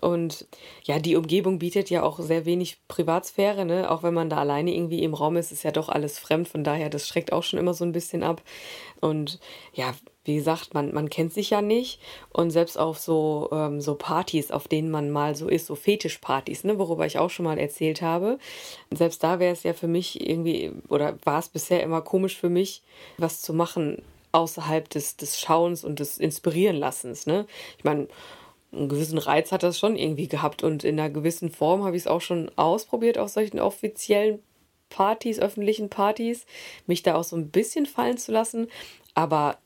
Und 0.00 0.46
ja, 0.84 0.98
die 0.98 1.16
Umgebung 1.16 1.58
bietet 1.58 1.90
ja 1.90 2.02
auch 2.02 2.18
sehr 2.18 2.44
wenig 2.46 2.78
Privatsphäre, 2.88 3.64
ne? 3.64 3.90
Auch 3.90 4.02
wenn 4.02 4.14
man 4.14 4.30
da 4.30 4.38
alleine 4.38 4.74
irgendwie 4.74 5.02
im 5.02 5.14
Raum 5.14 5.36
ist, 5.36 5.52
ist 5.52 5.62
ja 5.62 5.72
doch 5.72 5.88
alles 5.88 6.18
fremd. 6.18 6.48
Von 6.48 6.64
daher, 6.64 6.88
das 6.88 7.06
schreckt 7.06 7.32
auch 7.32 7.42
schon 7.42 7.58
immer 7.58 7.74
so 7.74 7.84
ein 7.84 7.92
bisschen 7.92 8.22
ab. 8.22 8.42
Und 9.00 9.40
ja, 9.74 9.94
wie 10.24 10.36
gesagt, 10.36 10.74
man, 10.74 10.92
man 10.94 11.10
kennt 11.10 11.32
sich 11.32 11.50
ja 11.50 11.62
nicht. 11.62 12.00
Und 12.32 12.50
selbst 12.50 12.78
auf 12.78 12.98
so, 12.98 13.48
ähm, 13.52 13.80
so 13.80 13.94
Partys, 13.94 14.50
auf 14.50 14.68
denen 14.68 14.90
man 14.90 15.10
mal 15.10 15.34
so 15.34 15.48
ist, 15.48 15.66
so 15.66 15.74
Fetischpartys, 15.74 16.64
ne, 16.64 16.78
worüber 16.78 17.06
ich 17.06 17.18
auch 17.18 17.30
schon 17.30 17.44
mal 17.44 17.58
erzählt 17.58 18.02
habe, 18.02 18.38
selbst 18.90 19.22
da 19.22 19.38
wäre 19.38 19.52
es 19.52 19.62
ja 19.62 19.72
für 19.72 19.88
mich 19.88 20.26
irgendwie, 20.26 20.72
oder 20.88 21.18
war 21.24 21.38
es 21.38 21.48
bisher 21.48 21.82
immer 21.82 22.02
komisch 22.02 22.36
für 22.36 22.50
mich, 22.50 22.82
was 23.18 23.42
zu 23.42 23.52
machen 23.52 24.02
außerhalb 24.32 24.88
des, 24.88 25.16
des 25.16 25.40
Schauens 25.40 25.84
und 25.84 25.98
des 25.98 26.18
Inspirieren-Lassens. 26.18 27.26
Ne? 27.26 27.46
Ich 27.78 27.84
meine, 27.84 28.06
einen 28.72 28.88
gewissen 28.88 29.18
Reiz 29.18 29.52
hat 29.52 29.62
das 29.62 29.78
schon 29.78 29.96
irgendwie 29.96 30.28
gehabt 30.28 30.62
und 30.62 30.84
in 30.84 30.98
einer 30.98 31.10
gewissen 31.10 31.50
Form 31.50 31.84
habe 31.84 31.96
ich 31.96 32.02
es 32.02 32.06
auch 32.06 32.20
schon 32.20 32.50
ausprobiert 32.56 33.18
auf 33.18 33.30
solchen 33.30 33.58
offiziellen 33.58 34.40
Partys, 34.88 35.38
öffentlichen 35.38 35.88
Partys, 35.88 36.46
mich 36.86 37.02
da 37.02 37.14
auch 37.14 37.24
so 37.24 37.36
ein 37.36 37.50
bisschen 37.50 37.86
fallen 37.86 38.18
zu 38.18 38.32
lassen. 38.32 38.68
Aber 39.14 39.58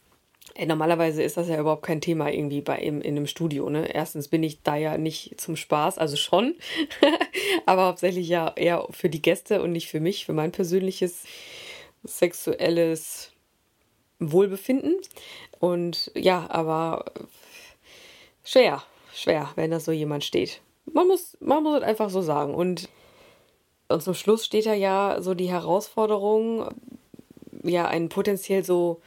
ey, 0.55 0.67
normalerweise 0.67 1.23
ist 1.23 1.37
das 1.37 1.49
ja 1.49 1.59
überhaupt 1.59 1.85
kein 1.85 2.01
Thema 2.01 2.31
irgendwie 2.31 2.61
bei 2.61 2.79
in, 2.79 3.01
in 3.01 3.17
einem 3.17 3.27
Studio. 3.27 3.69
Ne? 3.69 3.93
Erstens 3.93 4.29
bin 4.29 4.43
ich 4.43 4.63
da 4.63 4.77
ja 4.77 4.97
nicht 4.97 5.41
zum 5.41 5.57
Spaß, 5.57 5.99
also 5.99 6.17
schon, 6.17 6.55
aber 7.67 7.87
hauptsächlich 7.87 8.29
ja 8.29 8.53
eher 8.57 8.87
für 8.91 9.09
die 9.09 9.23
Gäste 9.23 9.63
und 9.63 9.73
nicht 9.73 9.89
für 9.89 10.01
mich, 10.01 10.25
für 10.25 10.33
mein 10.33 10.53
persönliches 10.53 11.25
sexuelles 12.05 13.33
Wohlbefinden. 14.19 14.97
Und 15.59 16.11
ja, 16.15 16.47
aber 16.51 17.07
schwer 18.45 18.83
schwer, 19.15 19.51
wenn 19.57 19.71
da 19.71 19.81
so 19.81 19.93
jemand 19.93 20.25
steht. 20.25 20.61
Man 20.93 21.09
muss, 21.09 21.37
man 21.41 21.63
muss 21.63 21.79
es 21.79 21.83
einfach 21.83 22.11
so 22.11 22.21
sagen. 22.21 22.55
Und, 22.55 22.89
und 23.89 24.03
zum 24.03 24.15
Schluss 24.15 24.45
steht 24.45 24.67
da 24.67 24.75
ja 24.75 25.19
so 25.21 25.35
die 25.35 25.49
Herausforderung, 25.49 26.69
ja, 27.63 27.87
einen 27.87 28.09
potenziell 28.09 28.65
so 28.65 29.01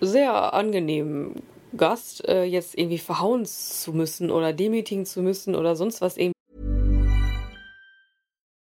sehr 0.00 0.54
angenehmen 0.54 1.42
Gast 1.76 2.26
äh, 2.28 2.44
jetzt 2.44 2.78
irgendwie 2.78 2.98
verhauen 2.98 3.44
zu 3.46 3.92
müssen 3.92 4.30
oder 4.30 4.52
demütigen 4.52 5.06
zu 5.06 5.22
müssen 5.22 5.54
oder 5.54 5.76
sonst 5.76 6.00
was 6.00 6.16
eben. 6.16 6.32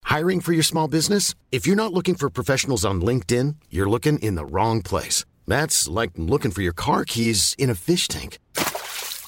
Hiring 0.05 0.41
for 0.41 0.55
your 0.55 0.63
small 0.63 0.89
business? 0.89 1.35
If 1.53 1.67
you're 1.67 1.77
not 1.77 1.93
looking 1.93 2.17
for 2.17 2.31
professionals 2.31 2.85
on 2.85 3.01
LinkedIn, 3.01 3.57
you're 3.71 3.89
looking 3.89 4.19
in 4.19 4.37
the 4.37 4.45
wrong 4.45 4.83
place. 4.83 5.25
That's 5.47 5.89
like 5.89 6.13
looking 6.17 6.51
for 6.53 6.63
your 6.63 6.73
car 6.75 7.05
keys 7.05 7.55
in 7.59 7.71
a 7.71 7.75
fish 7.75 8.09
tank. 8.09 8.39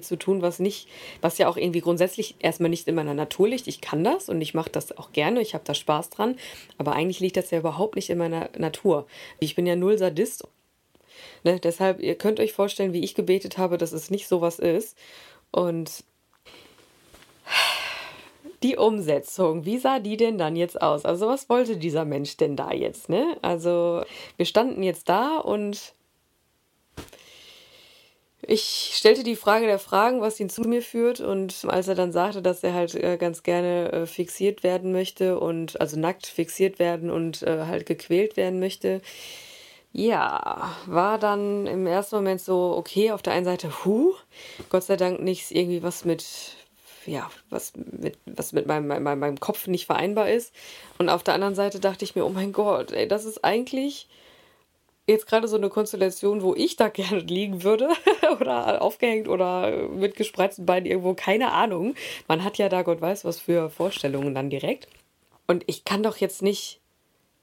Zu 0.00 0.16
tun, 0.16 0.42
was 0.42 0.58
nicht, 0.58 0.88
was 1.20 1.38
ja 1.38 1.48
auch 1.48 1.56
irgendwie 1.56 1.80
grundsätzlich 1.80 2.36
erstmal 2.38 2.70
nicht 2.70 2.88
in 2.88 2.94
meiner 2.94 3.14
Natur 3.14 3.48
liegt. 3.48 3.66
Ich 3.66 3.80
kann 3.80 4.04
das 4.04 4.28
und 4.28 4.40
ich 4.40 4.54
mache 4.54 4.70
das 4.70 4.96
auch 4.96 5.12
gerne, 5.12 5.40
ich 5.40 5.54
habe 5.54 5.64
da 5.64 5.74
Spaß 5.74 6.10
dran, 6.10 6.36
aber 6.78 6.92
eigentlich 6.92 7.20
liegt 7.20 7.36
das 7.36 7.50
ja 7.50 7.58
überhaupt 7.58 7.96
nicht 7.96 8.10
in 8.10 8.18
meiner 8.18 8.50
Natur. 8.56 9.06
Ich 9.40 9.54
bin 9.54 9.66
ja 9.66 9.76
null 9.76 9.98
Sadist. 9.98 10.46
Ne? 11.42 11.60
Deshalb, 11.60 12.00
ihr 12.00 12.16
könnt 12.16 12.40
euch 12.40 12.52
vorstellen, 12.52 12.92
wie 12.92 13.04
ich 13.04 13.14
gebetet 13.14 13.58
habe, 13.58 13.78
dass 13.78 13.92
es 13.92 14.10
nicht 14.10 14.28
sowas 14.28 14.58
ist. 14.58 14.96
Und 15.50 16.04
die 18.62 18.76
Umsetzung, 18.76 19.66
wie 19.66 19.78
sah 19.78 20.00
die 20.00 20.16
denn 20.16 20.38
dann 20.38 20.56
jetzt 20.56 20.80
aus? 20.80 21.04
Also 21.04 21.28
was 21.28 21.48
wollte 21.50 21.76
dieser 21.76 22.06
Mensch 22.06 22.38
denn 22.38 22.56
da 22.56 22.72
jetzt? 22.72 23.10
Ne? 23.10 23.36
Also 23.42 24.02
wir 24.36 24.46
standen 24.46 24.82
jetzt 24.82 25.08
da 25.08 25.36
und 25.36 25.94
ich 28.46 28.92
stellte 28.94 29.22
die 29.22 29.36
Frage 29.36 29.66
der 29.66 29.78
Fragen, 29.78 30.20
was 30.20 30.40
ihn 30.40 30.50
zu 30.50 30.62
mir 30.62 30.82
führt. 30.82 31.20
Und 31.20 31.64
als 31.66 31.88
er 31.88 31.94
dann 31.94 32.12
sagte, 32.12 32.42
dass 32.42 32.62
er 32.62 32.74
halt 32.74 32.94
äh, 32.94 33.16
ganz 33.16 33.42
gerne 33.42 33.92
äh, 33.92 34.06
fixiert 34.06 34.62
werden 34.62 34.92
möchte 34.92 35.38
und 35.38 35.80
also 35.80 35.98
nackt 35.98 36.26
fixiert 36.26 36.78
werden 36.78 37.10
und 37.10 37.42
äh, 37.42 37.64
halt 37.66 37.86
gequält 37.86 38.36
werden 38.36 38.60
möchte, 38.60 39.00
ja, 39.92 40.74
war 40.86 41.18
dann 41.18 41.66
im 41.66 41.86
ersten 41.86 42.16
Moment 42.16 42.40
so, 42.40 42.74
okay, 42.76 43.12
auf 43.12 43.22
der 43.22 43.32
einen 43.32 43.44
Seite, 43.44 43.84
hu, 43.84 44.12
Gott 44.68 44.82
sei 44.82 44.96
Dank 44.96 45.20
nichts 45.20 45.52
irgendwie 45.52 45.84
was 45.84 46.04
mit, 46.04 46.24
ja, 47.06 47.30
was 47.48 47.72
mit, 47.76 48.18
was 48.26 48.52
mit 48.52 48.66
meinem, 48.66 48.88
meinem, 48.88 49.20
meinem 49.20 49.38
Kopf 49.38 49.68
nicht 49.68 49.86
vereinbar 49.86 50.28
ist. 50.28 50.52
Und 50.98 51.08
auf 51.08 51.22
der 51.22 51.34
anderen 51.34 51.54
Seite 51.54 51.78
dachte 51.78 52.04
ich 52.04 52.16
mir, 52.16 52.26
oh 52.26 52.30
mein 52.30 52.52
Gott, 52.52 52.90
ey, 52.90 53.06
das 53.06 53.24
ist 53.24 53.44
eigentlich 53.44 54.08
jetzt 55.06 55.26
gerade 55.26 55.48
so 55.48 55.56
eine 55.56 55.68
Konstellation, 55.68 56.42
wo 56.42 56.54
ich 56.54 56.76
da 56.76 56.88
gerne 56.90 57.20
liegen 57.20 57.62
würde 57.62 57.90
oder 58.40 58.82
aufgehängt 58.82 59.28
oder 59.28 59.88
mit 59.88 60.16
gespreizten 60.16 60.66
Beinen 60.66 60.86
irgendwo, 60.86 61.14
keine 61.14 61.52
Ahnung. 61.52 61.94
Man 62.28 62.44
hat 62.44 62.58
ja 62.58 62.68
da 62.68 62.82
Gott 62.82 63.00
weiß 63.00 63.24
was 63.24 63.40
für 63.40 63.70
Vorstellungen 63.70 64.34
dann 64.34 64.50
direkt. 64.50 64.88
Und 65.46 65.64
ich 65.66 65.84
kann 65.84 66.02
doch 66.02 66.16
jetzt 66.16 66.42
nicht, 66.42 66.80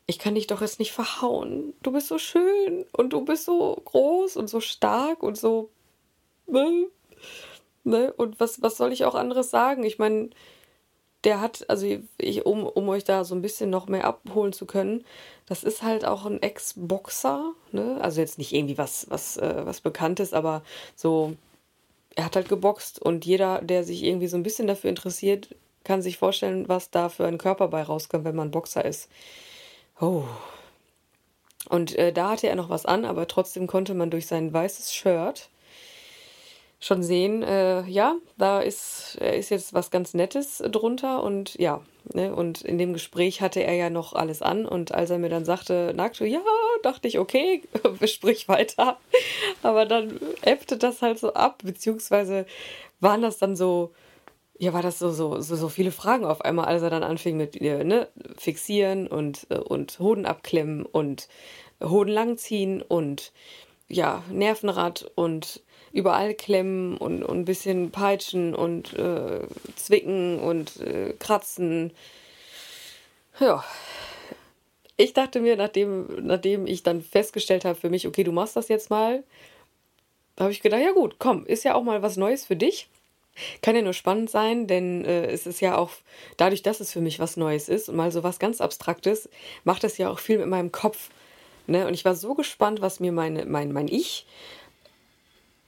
ich 0.08 0.18
kann 0.18 0.36
dich 0.36 0.48
doch 0.48 0.62
jetzt 0.62 0.80
nicht 0.80 0.92
verhauen. 0.92 1.74
Du 1.84 1.92
bist 1.92 2.08
so 2.08 2.18
schön 2.18 2.86
und 2.94 3.14
du 3.14 3.24
bist 3.24 3.46
so 3.46 3.80
groß 3.86 4.38
und 4.38 4.50
so 4.50 4.60
stark 4.60 5.22
und 5.22 5.38
so. 5.38 5.70
Ne? 6.48 6.88
ne? 7.84 8.12
Und 8.14 8.40
was, 8.40 8.62
was 8.62 8.78
soll 8.78 8.92
ich 8.92 9.06
auch 9.06 9.16
anderes 9.16 9.52
sagen? 9.52 9.84
Ich 9.84 10.00
meine, 10.00 10.32
der 11.24 11.40
hat, 11.40 11.70
also 11.70 11.86
ich, 12.18 12.46
um, 12.46 12.66
um 12.66 12.90
euch 12.90 13.04
da 13.04 13.24
so 13.24 13.36
ein 13.36 13.42
bisschen 13.42 13.70
noch 13.70 13.88
mehr 13.88 14.06
abholen 14.06 14.54
zu 14.54 14.66
können, 14.66 15.06
das 15.52 15.66
ist 15.66 15.84
halt 15.84 16.06
auch 16.06 16.26
ein 16.26 16.42
Ex-Boxer, 16.42 17.52
ne? 17.74 17.98
Also 18.00 18.22
jetzt 18.22 18.38
nicht 18.38 18.54
irgendwie 18.54 18.78
was, 18.78 19.08
was, 19.10 19.36
äh, 19.36 19.66
was 19.66 19.82
Bekanntes, 19.82 20.32
aber 20.32 20.64
so, 20.96 21.36
er 22.16 22.24
hat 22.24 22.38
halt 22.38 22.48
geboxt 22.48 23.02
und 23.02 23.26
jeder, 23.26 23.62
der 23.62 23.84
sich 23.84 24.04
irgendwie 24.04 24.28
so 24.28 24.38
ein 24.38 24.44
bisschen 24.44 24.66
dafür 24.66 24.90
interessiert, 24.90 25.54
kann 25.84 26.02
sich 26.02 26.18
vorstellen, 26.18 26.70
was 26.70 26.90
da 26.90 27.10
für 27.10 27.26
ein 27.26 27.38
Körper 27.38 27.68
bei 27.68 27.84
rauskommt, 27.84 28.24
wenn 28.24 28.36
man 28.36 28.52
Boxer 28.52 28.86
ist. 28.86 29.10
Oh. 30.00 30.24
Und 31.68 31.98
äh, 31.98 32.14
da 32.14 32.30
hatte 32.30 32.48
er 32.48 32.56
noch 32.56 32.70
was 32.70 32.86
an, 32.86 33.04
aber 33.04 33.28
trotzdem 33.28 33.68
konnte 33.68 33.94
man 33.94 34.10
durch 34.10 34.28
sein 34.28 34.54
weißes 34.54 34.94
Shirt 34.94 35.50
schon 36.82 37.04
sehen, 37.04 37.44
äh, 37.44 37.84
ja, 37.84 38.16
da 38.38 38.60
ist, 38.60 39.16
ist 39.16 39.52
jetzt 39.52 39.74
was 39.74 39.92
ganz 39.92 40.16
Nettes 40.16 40.64
drunter 40.72 41.24
und 41.24 41.54
ja, 41.60 41.82
ne, 42.12 42.34
und 42.36 42.64
in 42.64 42.80
dem 42.80 42.94
Gespräch 42.94 43.40
hatte 43.40 43.64
er 43.64 43.76
ja 43.76 43.92
noch 43.92 44.14
alles 44.14 44.42
an 44.42 44.66
und 44.66 44.92
als 44.92 45.12
er 45.12 45.20
mir 45.20 45.30
dann 45.30 45.46
sagte, 45.46 45.94
nackt, 45.96 46.20
ja, 46.20 46.42
dachte 46.82 47.08
ich, 47.08 47.20
okay, 47.20 47.62
besprich 48.00 48.48
weiter. 48.48 48.98
Aber 49.62 49.86
dann 49.86 50.20
ebbte 50.42 50.76
das 50.76 51.04
halt 51.04 51.20
so 51.20 51.34
ab, 51.34 51.62
beziehungsweise 51.64 52.48
waren 53.00 53.22
das 53.22 53.38
dann 53.38 53.56
so, 53.56 53.94
ja, 54.58 54.74
war 54.74 54.82
das 54.82 54.98
so, 54.98 55.12
so, 55.12 55.40
so, 55.40 55.56
so 55.56 55.70
viele 55.70 55.92
Fragen 55.92 56.26
auf 56.26 56.42
einmal, 56.42 56.66
als 56.66 56.82
er 56.82 56.90
dann 56.90 57.04
anfing 57.04 57.38
mit 57.38 57.62
äh, 57.62 57.84
ne, 57.84 58.08
Fixieren 58.38 59.08
und, 59.08 59.46
äh, 59.52 59.58
und 59.58 60.00
Hoden 60.00 60.26
abklemmen 60.26 60.84
und 60.84 61.28
Hoden 61.84 62.12
langziehen 62.12 62.82
und 62.82 63.34
ja, 63.88 64.24
Nervenrad 64.32 65.12
und 65.16 65.62
überall 65.94 66.34
klemmen 66.34 66.98
und, 66.98 67.24
und 67.24 67.40
ein 67.40 67.46
bisschen 67.46 67.92
peitschen 67.92 68.56
und 68.56 68.94
äh, 68.94 69.42
zwicken 69.76 70.40
und 70.40 70.80
äh, 70.82 71.14
kratzen. 71.20 71.92
Ja. 73.40 73.64
Ich 74.98 75.14
dachte 75.14 75.40
mir, 75.40 75.56
nachdem, 75.56 76.26
nachdem 76.26 76.68
ich 76.68 76.84
dann 76.84 77.02
festgestellt 77.02 77.66
habe 77.66 77.80
für 77.80 77.90
mich, 77.90 78.08
okay, 78.08 78.24
du 78.24 78.32
machst 78.32 78.56
das 78.56 78.68
jetzt 78.68 78.90
mal, 78.90 79.24
habe 80.40 80.52
ich 80.52 80.62
gedacht, 80.62 80.82
ja 80.82 80.92
gut, 80.92 81.16
komm, 81.18 81.46
ist 81.46 81.64
ja 81.64 81.76
auch 81.76 81.84
mal 81.84 82.02
was 82.02 82.18
Neues 82.18 82.46
für 82.46 82.56
dich. 82.56 82.88
Kann 83.62 83.76
ja 83.76 83.82
nur 83.82 83.94
spannend 83.94 84.30
sein, 84.30 84.68
denn 84.68 85.06
äh, 85.06 85.26
es 85.28 85.48
ist 85.48 85.62
ja 85.62 85.78
auch 85.78 85.92
dadurch, 86.38 86.64
dass 86.64 86.82
es 86.82 86.92
für 86.92 87.00
mich 87.00 87.20
was 87.20 87.38
Neues 87.38 87.70
ist 87.70 87.90
und 87.90 87.96
mal 87.96 88.12
so 88.12 88.24
was 88.24 88.40
ganz 88.40 88.60
Abstraktes, 88.60 89.30
macht 89.64 89.84
es 89.84 89.98
ja 89.98 90.10
auch 90.10 90.20
viel 90.20 90.38
mit 90.38 90.48
meinem 90.48 90.72
Kopf. 90.72 91.10
Ne? 91.68 91.88
Und 91.88 91.94
ich 91.94 92.04
war 92.06 92.16
so 92.16 92.34
gespannt, 92.34 92.82
was 92.82 93.00
mir 93.00 93.12
meine, 93.12 93.46
mein, 93.46 93.72
mein 93.72 93.88
Ich 93.88 94.26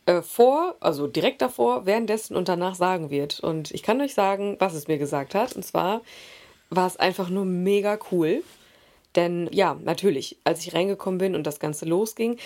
äh, 0.05 0.22
vor, 0.22 0.75
also 0.79 1.07
direkt 1.07 1.41
davor, 1.41 1.86
währenddessen 1.86 2.36
und 2.36 2.50
danach 2.50 2.75
sagen 2.75 3.10
wird. 3.10 3.39
Und 3.39 3.72
ich 3.72 3.83
kann 3.83 4.01
euch 4.01 4.13
sagen, 4.13 4.57
was 4.60 4.74
es 4.74 4.88
mir 4.88 4.98
gesagt 4.98 5.36
hat. 5.36 5.55
Und 5.55 5.63
zwar 5.63 6.01
war 6.69 6.88
es 6.88 6.98
einfach 6.98 7.29
nur 7.29 7.45
mega 7.45 7.98
cool. 8.12 8.43
Denn 9.15 9.48
ja, 9.51 9.79
natürlich, 9.83 10.38
als 10.43 10.65
ich 10.65 10.74
reingekommen 10.74 11.19
bin 11.19 11.36
und 11.36 11.45
das 11.45 11.60
Ganze 11.60 11.86
losging, 11.86 12.38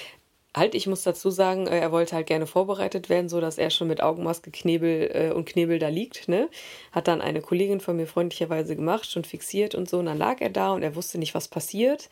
halt, 0.56 0.76
ich 0.76 0.88
muss 0.88 1.04
dazu 1.04 1.30
sagen, 1.30 1.68
äh, 1.68 1.80
er 1.80 1.92
wollte 1.92 2.16
halt 2.16 2.28
gerne 2.28 2.48
vorbereitet 2.48 3.10
werden, 3.10 3.30
so 3.30 3.40
dass 3.40 3.58
er 3.58 3.70
schon 3.70 3.88
mit 3.88 4.02
Augenmaske, 4.02 4.52
Knebel 4.52 5.10
äh, 5.14 5.34
und 5.34 5.46
Knebel 5.46 5.80
da 5.80 5.88
liegt, 5.88 6.28
ne? 6.28 6.50
Hat 6.92 7.08
dann 7.08 7.22
eine 7.22 7.42
Kollegin 7.42 7.80
von 7.80 7.96
mir 7.96 8.08
freundlicherweise 8.08 8.76
gemacht, 8.76 9.10
schon 9.10 9.24
fixiert 9.24 9.76
und 9.76 9.90
so. 9.90 10.00
Und 10.00 10.08
dann 10.08 10.18
lag 10.18 10.42
er 10.42 10.50
da 10.50 10.74
und 10.74 10.84
er 10.84 10.96
wusste 10.96 11.18
nicht, 11.18 11.36
was 11.36 11.48
passiert. 11.48 12.10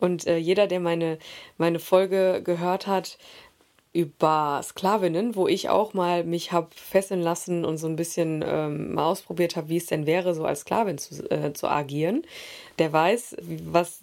Und 0.00 0.26
äh, 0.26 0.36
jeder, 0.36 0.66
der 0.66 0.80
meine, 0.80 1.18
meine 1.56 1.78
Folge 1.78 2.42
gehört 2.44 2.86
hat, 2.86 3.16
über 3.94 4.60
Sklavinnen, 4.62 5.36
wo 5.36 5.46
ich 5.46 5.68
auch 5.68 5.94
mal 5.94 6.24
mich 6.24 6.50
habe 6.50 6.66
fesseln 6.74 7.22
lassen 7.22 7.64
und 7.64 7.78
so 7.78 7.86
ein 7.86 7.94
bisschen 7.94 8.44
ähm, 8.46 8.94
mal 8.94 9.06
ausprobiert 9.06 9.54
habe, 9.54 9.68
wie 9.68 9.76
es 9.76 9.86
denn 9.86 10.04
wäre, 10.04 10.34
so 10.34 10.44
als 10.44 10.60
Sklavin 10.62 10.98
zu, 10.98 11.30
äh, 11.30 11.52
zu 11.52 11.68
agieren. 11.68 12.22
Der 12.80 12.92
weiß, 12.92 13.36
was, 13.66 14.00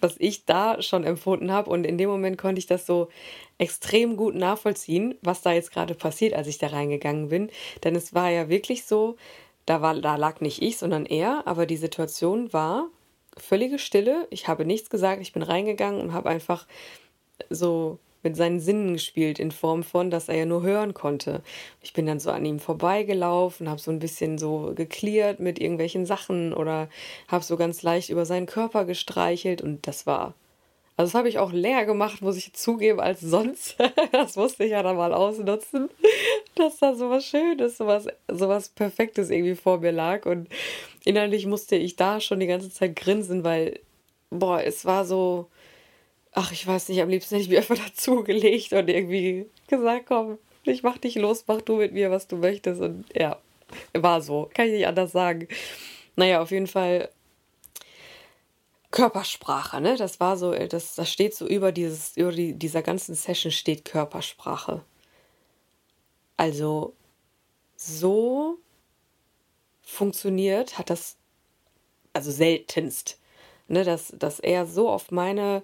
was 0.00 0.14
ich 0.18 0.44
da 0.44 0.80
schon 0.80 1.02
empfunden 1.02 1.50
habe 1.50 1.70
und 1.70 1.84
in 1.84 1.98
dem 1.98 2.08
Moment 2.08 2.38
konnte 2.38 2.60
ich 2.60 2.66
das 2.66 2.86
so 2.86 3.08
extrem 3.58 4.16
gut 4.16 4.36
nachvollziehen, 4.36 5.16
was 5.22 5.42
da 5.42 5.52
jetzt 5.52 5.72
gerade 5.72 5.94
passiert, 5.94 6.34
als 6.34 6.46
ich 6.46 6.58
da 6.58 6.68
reingegangen 6.68 7.28
bin. 7.28 7.50
Denn 7.82 7.96
es 7.96 8.14
war 8.14 8.30
ja 8.30 8.48
wirklich 8.48 8.84
so, 8.84 9.16
da, 9.66 9.82
war, 9.82 10.00
da 10.00 10.14
lag 10.14 10.40
nicht 10.40 10.62
ich, 10.62 10.78
sondern 10.78 11.04
er, 11.04 11.42
aber 11.46 11.66
die 11.66 11.76
Situation 11.76 12.52
war 12.52 12.86
völlige 13.36 13.80
Stille. 13.80 14.28
Ich 14.30 14.46
habe 14.46 14.64
nichts 14.64 14.88
gesagt, 14.88 15.20
ich 15.20 15.32
bin 15.32 15.42
reingegangen 15.42 16.00
und 16.00 16.12
habe 16.12 16.28
einfach 16.28 16.68
so 17.50 17.98
mit 18.22 18.36
seinen 18.36 18.60
Sinnen 18.60 18.94
gespielt, 18.94 19.38
in 19.38 19.50
Form 19.50 19.82
von, 19.82 20.10
dass 20.10 20.28
er 20.28 20.36
ja 20.36 20.46
nur 20.46 20.62
hören 20.62 20.94
konnte. 20.94 21.42
Ich 21.80 21.92
bin 21.92 22.06
dann 22.06 22.20
so 22.20 22.30
an 22.30 22.44
ihm 22.44 22.58
vorbeigelaufen, 22.58 23.68
habe 23.68 23.80
so 23.80 23.90
ein 23.90 23.98
bisschen 23.98 24.38
so 24.38 24.72
geklärt 24.74 25.40
mit 25.40 25.60
irgendwelchen 25.60 26.06
Sachen 26.06 26.52
oder 26.52 26.88
habe 27.28 27.44
so 27.44 27.56
ganz 27.56 27.82
leicht 27.82 28.10
über 28.10 28.24
seinen 28.26 28.46
Körper 28.46 28.84
gestreichelt 28.84 29.62
und 29.62 29.86
das 29.86 30.06
war. 30.06 30.34
Also 30.96 31.10
das 31.10 31.18
habe 31.18 31.28
ich 31.28 31.38
auch 31.38 31.52
leer 31.52 31.86
gemacht, 31.86 32.20
muss 32.20 32.36
ich 32.36 32.52
zugeben, 32.52 33.00
als 33.00 33.20
sonst. 33.20 33.76
das 34.12 34.36
musste 34.36 34.64
ich 34.64 34.72
ja 34.72 34.82
dann 34.82 34.96
mal 34.96 35.14
ausnutzen, 35.14 35.88
dass 36.54 36.78
da 36.78 36.94
so 36.94 37.08
was 37.08 37.24
Schönes, 37.24 37.78
so 37.78 37.86
was, 37.86 38.08
so 38.28 38.48
was 38.48 38.68
Perfektes 38.68 39.30
irgendwie 39.30 39.54
vor 39.54 39.78
mir 39.78 39.92
lag. 39.92 40.26
Und 40.26 40.48
innerlich 41.04 41.46
musste 41.46 41.76
ich 41.76 41.96
da 41.96 42.20
schon 42.20 42.40
die 42.40 42.46
ganze 42.46 42.70
Zeit 42.70 42.94
grinsen, 42.94 43.42
weil, 43.42 43.80
boah, 44.30 44.62
es 44.62 44.84
war 44.84 45.06
so, 45.06 45.48
ach, 46.32 46.52
ich 46.52 46.66
weiß 46.66 46.88
nicht, 46.88 47.00
am 47.00 47.08
liebsten 47.08 47.36
hätte 47.36 47.44
ich 47.44 47.50
mir 47.50 47.58
einfach 47.58 47.78
dazugelegt 47.86 48.72
und 48.72 48.88
irgendwie 48.88 49.46
gesagt, 49.68 50.06
komm, 50.06 50.38
ich 50.64 50.82
mach 50.82 50.98
dich 50.98 51.14
los, 51.16 51.44
mach 51.46 51.60
du 51.60 51.76
mit 51.76 51.92
mir, 51.92 52.10
was 52.10 52.26
du 52.26 52.36
möchtest. 52.36 52.80
Und 52.80 53.04
ja, 53.14 53.38
war 53.92 54.20
so. 54.22 54.50
Kann 54.54 54.66
ich 54.66 54.72
nicht 54.72 54.86
anders 54.86 55.12
sagen. 55.12 55.48
Naja, 56.16 56.40
auf 56.42 56.50
jeden 56.50 56.66
Fall 56.66 57.10
Körpersprache, 58.90 59.80
ne? 59.80 59.96
Das 59.96 60.20
war 60.20 60.36
so, 60.36 60.52
das, 60.52 60.94
das 60.94 61.10
steht 61.10 61.34
so 61.34 61.46
über 61.46 61.72
dieses, 61.72 62.16
über 62.16 62.30
die, 62.30 62.54
dieser 62.54 62.82
ganzen 62.82 63.14
Session 63.14 63.50
steht 63.50 63.84
Körpersprache. 63.84 64.84
Also 66.36 66.94
so 67.76 68.58
funktioniert 69.82 70.78
hat 70.78 70.90
das, 70.90 71.16
also 72.12 72.30
seltenst, 72.30 73.18
ne? 73.66 73.82
Dass, 73.84 74.12
dass 74.16 74.40
er 74.40 74.66
so 74.66 74.90
auf 74.90 75.10
meine 75.10 75.62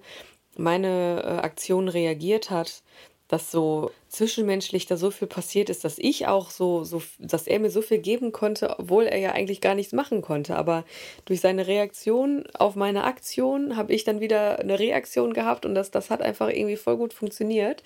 meine 0.58 1.22
äh, 1.22 1.26
Aktion 1.44 1.88
reagiert 1.88 2.50
hat, 2.50 2.82
dass 3.28 3.50
so 3.50 3.90
zwischenmenschlich 4.08 4.86
da 4.86 4.96
so 4.96 5.10
viel 5.10 5.28
passiert 5.28 5.68
ist, 5.68 5.84
dass 5.84 5.98
ich 5.98 6.26
auch 6.26 6.50
so, 6.50 6.82
so, 6.84 7.02
dass 7.18 7.46
er 7.46 7.58
mir 7.58 7.70
so 7.70 7.82
viel 7.82 7.98
geben 7.98 8.32
konnte, 8.32 8.78
obwohl 8.78 9.04
er 9.04 9.18
ja 9.18 9.32
eigentlich 9.32 9.60
gar 9.60 9.74
nichts 9.74 9.92
machen 9.92 10.22
konnte. 10.22 10.56
Aber 10.56 10.84
durch 11.26 11.42
seine 11.42 11.66
Reaktion 11.66 12.44
auf 12.54 12.74
meine 12.74 13.04
Aktion 13.04 13.76
habe 13.76 13.92
ich 13.92 14.04
dann 14.04 14.20
wieder 14.20 14.58
eine 14.58 14.78
Reaktion 14.78 15.34
gehabt 15.34 15.66
und 15.66 15.74
das, 15.74 15.90
das 15.90 16.08
hat 16.08 16.22
einfach 16.22 16.48
irgendwie 16.48 16.76
voll 16.78 16.96
gut 16.96 17.12
funktioniert. 17.12 17.82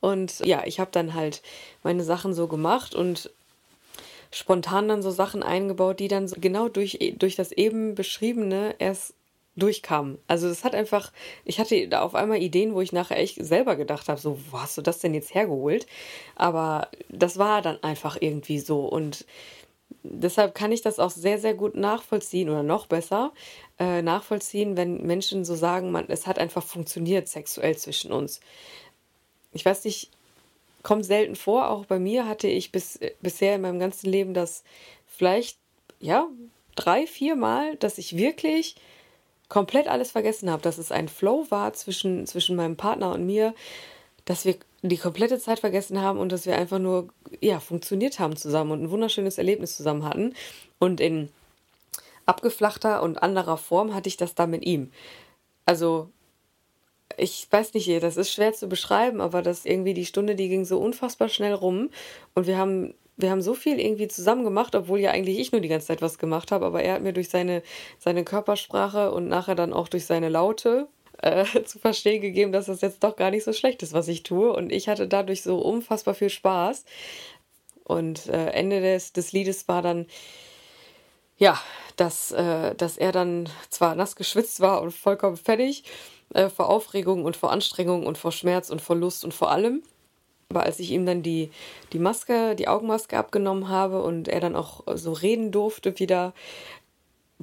Und 0.00 0.40
ja, 0.40 0.62
ich 0.64 0.80
habe 0.80 0.90
dann 0.90 1.12
halt 1.12 1.42
meine 1.82 2.02
Sachen 2.02 2.32
so 2.32 2.48
gemacht 2.48 2.94
und 2.94 3.30
spontan 4.30 4.88
dann 4.88 5.02
so 5.02 5.10
Sachen 5.10 5.42
eingebaut, 5.42 6.00
die 6.00 6.08
dann 6.08 6.28
so 6.28 6.36
genau 6.40 6.68
durch, 6.68 6.98
durch 7.18 7.36
das 7.36 7.52
eben 7.52 7.94
beschriebene 7.94 8.74
erst 8.78 9.14
durchkam. 9.58 10.18
Also 10.26 10.48
das 10.48 10.64
hat 10.64 10.74
einfach, 10.74 11.12
ich 11.44 11.58
hatte 11.58 11.88
da 11.88 12.02
auf 12.02 12.14
einmal 12.14 12.42
Ideen, 12.42 12.74
wo 12.74 12.80
ich 12.80 12.92
nachher 12.92 13.18
echt 13.18 13.44
selber 13.44 13.76
gedacht 13.76 14.08
habe, 14.08 14.20
so, 14.20 14.38
wo 14.50 14.60
hast 14.60 14.78
du 14.78 14.82
das 14.82 14.98
denn 15.00 15.14
jetzt 15.14 15.34
hergeholt? 15.34 15.86
Aber 16.36 16.88
das 17.08 17.38
war 17.38 17.62
dann 17.62 17.82
einfach 17.82 18.16
irgendwie 18.20 18.58
so 18.58 18.80
und 18.80 19.24
deshalb 20.02 20.54
kann 20.54 20.72
ich 20.72 20.82
das 20.82 20.98
auch 20.98 21.10
sehr, 21.10 21.38
sehr 21.38 21.54
gut 21.54 21.74
nachvollziehen 21.74 22.48
oder 22.48 22.62
noch 22.62 22.86
besser 22.86 23.32
äh, 23.78 24.02
nachvollziehen, 24.02 24.76
wenn 24.76 25.06
Menschen 25.06 25.44
so 25.44 25.54
sagen, 25.54 25.90
man, 25.90 26.06
es 26.08 26.26
hat 26.26 26.38
einfach 26.38 26.62
funktioniert 26.62 27.28
sexuell 27.28 27.76
zwischen 27.76 28.12
uns. 28.12 28.40
Ich 29.52 29.64
weiß 29.64 29.84
nicht, 29.84 30.10
kommt 30.82 31.04
selten 31.04 31.36
vor, 31.36 31.70
auch 31.70 31.86
bei 31.86 31.98
mir 31.98 32.26
hatte 32.26 32.48
ich 32.48 32.72
bis, 32.72 32.98
bisher 33.20 33.56
in 33.56 33.62
meinem 33.62 33.78
ganzen 33.78 34.10
Leben 34.10 34.34
das 34.34 34.62
vielleicht, 35.06 35.58
ja, 36.00 36.28
drei, 36.74 37.06
vier 37.06 37.34
Mal, 37.34 37.76
dass 37.76 37.98
ich 37.98 38.16
wirklich 38.16 38.76
komplett 39.48 39.88
alles 39.88 40.10
vergessen 40.10 40.50
habe, 40.50 40.62
dass 40.62 40.78
es 40.78 40.92
ein 40.92 41.08
Flow 41.08 41.46
war 41.50 41.72
zwischen, 41.72 42.26
zwischen 42.26 42.56
meinem 42.56 42.76
Partner 42.76 43.12
und 43.12 43.24
mir, 43.24 43.54
dass 44.24 44.44
wir 44.44 44.56
die 44.82 44.98
komplette 44.98 45.38
Zeit 45.38 45.60
vergessen 45.60 46.00
haben 46.00 46.18
und 46.18 46.30
dass 46.30 46.46
wir 46.46 46.56
einfach 46.56 46.78
nur, 46.78 47.08
ja, 47.40 47.60
funktioniert 47.60 48.18
haben 48.18 48.36
zusammen 48.36 48.70
und 48.72 48.82
ein 48.82 48.90
wunderschönes 48.90 49.38
Erlebnis 49.38 49.76
zusammen 49.76 50.04
hatten. 50.04 50.34
Und 50.78 51.00
in 51.00 51.30
abgeflachter 52.26 53.02
und 53.02 53.22
anderer 53.22 53.56
Form 53.56 53.94
hatte 53.94 54.08
ich 54.08 54.16
das 54.16 54.34
da 54.34 54.46
mit 54.46 54.64
ihm. 54.64 54.92
Also, 55.64 56.10
ich 57.16 57.48
weiß 57.50 57.74
nicht, 57.74 57.88
das 58.02 58.16
ist 58.16 58.30
schwer 58.30 58.52
zu 58.52 58.68
beschreiben, 58.68 59.20
aber 59.20 59.42
das 59.42 59.64
irgendwie 59.64 59.94
die 59.94 60.06
Stunde, 60.06 60.36
die 60.36 60.48
ging 60.48 60.64
so 60.64 60.78
unfassbar 60.78 61.28
schnell 61.28 61.54
rum 61.54 61.90
und 62.34 62.46
wir 62.46 62.58
haben 62.58 62.94
wir 63.18 63.30
haben 63.30 63.42
so 63.42 63.54
viel 63.54 63.80
irgendwie 63.80 64.08
zusammen 64.08 64.44
gemacht, 64.44 64.74
obwohl 64.74 65.00
ja 65.00 65.10
eigentlich 65.10 65.38
ich 65.38 65.52
nur 65.52 65.60
die 65.60 65.68
ganze 65.68 65.88
Zeit 65.88 66.00
was 66.00 66.18
gemacht 66.18 66.52
habe, 66.52 66.64
aber 66.64 66.82
er 66.82 66.94
hat 66.94 67.02
mir 67.02 67.12
durch 67.12 67.28
seine, 67.28 67.62
seine 67.98 68.24
Körpersprache 68.24 69.10
und 69.10 69.28
nachher 69.28 69.56
dann 69.56 69.72
auch 69.72 69.88
durch 69.88 70.06
seine 70.06 70.28
Laute 70.28 70.88
äh, 71.20 71.44
zu 71.64 71.78
verstehen 71.80 72.22
gegeben, 72.22 72.52
dass 72.52 72.66
das 72.66 72.80
jetzt 72.80 73.02
doch 73.02 73.16
gar 73.16 73.30
nicht 73.30 73.44
so 73.44 73.52
schlecht 73.52 73.82
ist, 73.82 73.92
was 73.92 74.08
ich 74.08 74.22
tue. 74.22 74.52
Und 74.52 74.70
ich 74.70 74.88
hatte 74.88 75.08
dadurch 75.08 75.42
so 75.42 75.58
unfassbar 75.58 76.14
viel 76.14 76.30
Spaß. 76.30 76.84
Und 77.84 78.28
äh, 78.28 78.50
Ende 78.50 78.80
des, 78.80 79.12
des 79.12 79.32
Liedes 79.32 79.66
war 79.66 79.82
dann, 79.82 80.06
ja, 81.38 81.58
dass, 81.96 82.30
äh, 82.30 82.74
dass 82.76 82.96
er 82.96 83.10
dann 83.10 83.48
zwar 83.70 83.96
nass 83.96 84.14
geschwitzt 84.14 84.60
war 84.60 84.80
und 84.80 84.92
vollkommen 84.92 85.36
fertig 85.36 85.84
äh, 86.34 86.48
vor 86.48 86.68
Aufregung 86.68 87.24
und 87.24 87.36
vor 87.36 87.50
Anstrengung 87.50 88.06
und 88.06 88.16
vor 88.16 88.30
Schmerz 88.30 88.70
und 88.70 88.80
vor 88.80 88.94
Lust 88.94 89.24
und 89.24 89.34
vor 89.34 89.50
allem. 89.50 89.82
Aber 90.50 90.62
als 90.62 90.78
ich 90.78 90.92
ihm 90.92 91.04
dann 91.04 91.22
die, 91.22 91.50
die 91.92 91.98
Maske, 91.98 92.54
die 92.54 92.68
Augenmaske 92.68 93.18
abgenommen 93.18 93.68
habe 93.68 94.02
und 94.02 94.28
er 94.28 94.40
dann 94.40 94.56
auch 94.56 94.82
so 94.94 95.12
reden 95.12 95.52
durfte 95.52 95.98
wieder, 95.98 96.32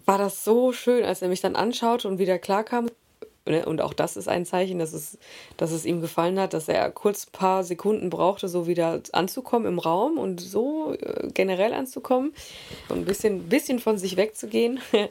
war 0.05 0.17
das 0.17 0.43
so 0.43 0.71
schön, 0.71 1.05
als 1.05 1.21
er 1.21 1.27
mich 1.27 1.41
dann 1.41 1.55
anschaute 1.55 2.07
und 2.07 2.17
wieder 2.17 2.39
klarkam. 2.39 2.89
Ne, 3.47 3.63
und 3.63 3.79
auch 3.79 3.93
das 3.93 4.17
ist 4.17 4.27
ein 4.27 4.43
Zeichen, 4.43 4.79
dass 4.79 4.91
es, 4.91 5.19
dass 5.55 5.71
es 5.71 5.85
ihm 5.85 6.01
gefallen 6.01 6.39
hat, 6.39 6.55
dass 6.55 6.67
er 6.67 6.89
kurz 6.89 7.27
ein 7.27 7.31
paar 7.31 7.63
Sekunden 7.63 8.09
brauchte, 8.09 8.47
so 8.47 8.65
wieder 8.65 9.01
anzukommen 9.11 9.67
im 9.67 9.77
Raum 9.77 10.17
und 10.17 10.41
so 10.41 10.93
äh, 10.93 11.27
generell 11.31 11.75
anzukommen 11.75 12.33
und 12.89 12.97
ein 12.97 13.05
bisschen, 13.05 13.47
bisschen 13.47 13.77
von 13.77 13.97
sich 13.97 14.17
wegzugehen. 14.17 14.79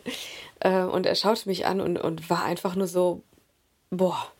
Äh, 0.61 0.85
und 0.85 1.05
er 1.05 1.17
schaute 1.17 1.49
mich 1.49 1.67
an 1.67 1.81
und, 1.81 1.99
und 1.99 2.31
war 2.31 2.45
einfach 2.45 2.75
nur 2.75 2.87
so, 2.87 3.21
boah, 3.91 4.33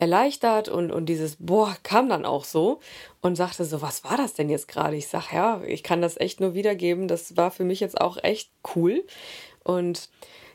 erleichtert 0.00 0.68
und, 0.68 0.90
und 0.90 1.06
dieses 1.06 1.36
Boah 1.36 1.76
kam 1.82 2.08
dann 2.08 2.24
auch 2.24 2.44
so 2.44 2.80
und 3.20 3.36
sagte 3.36 3.64
so, 3.64 3.82
was 3.82 4.02
war 4.02 4.16
das 4.16 4.34
denn 4.34 4.48
jetzt 4.48 4.66
gerade? 4.66 4.96
Ich 4.96 5.08
sag, 5.08 5.32
ja, 5.32 5.62
ich 5.62 5.82
kann 5.82 6.00
das 6.00 6.18
echt 6.18 6.40
nur 6.40 6.54
wiedergeben. 6.54 7.06
Das 7.06 7.36
war 7.36 7.50
für 7.50 7.64
mich 7.64 7.80
jetzt 7.80 8.00
auch 8.00 8.16
echt 8.22 8.50
cool. 8.74 9.04
Und 9.62 10.08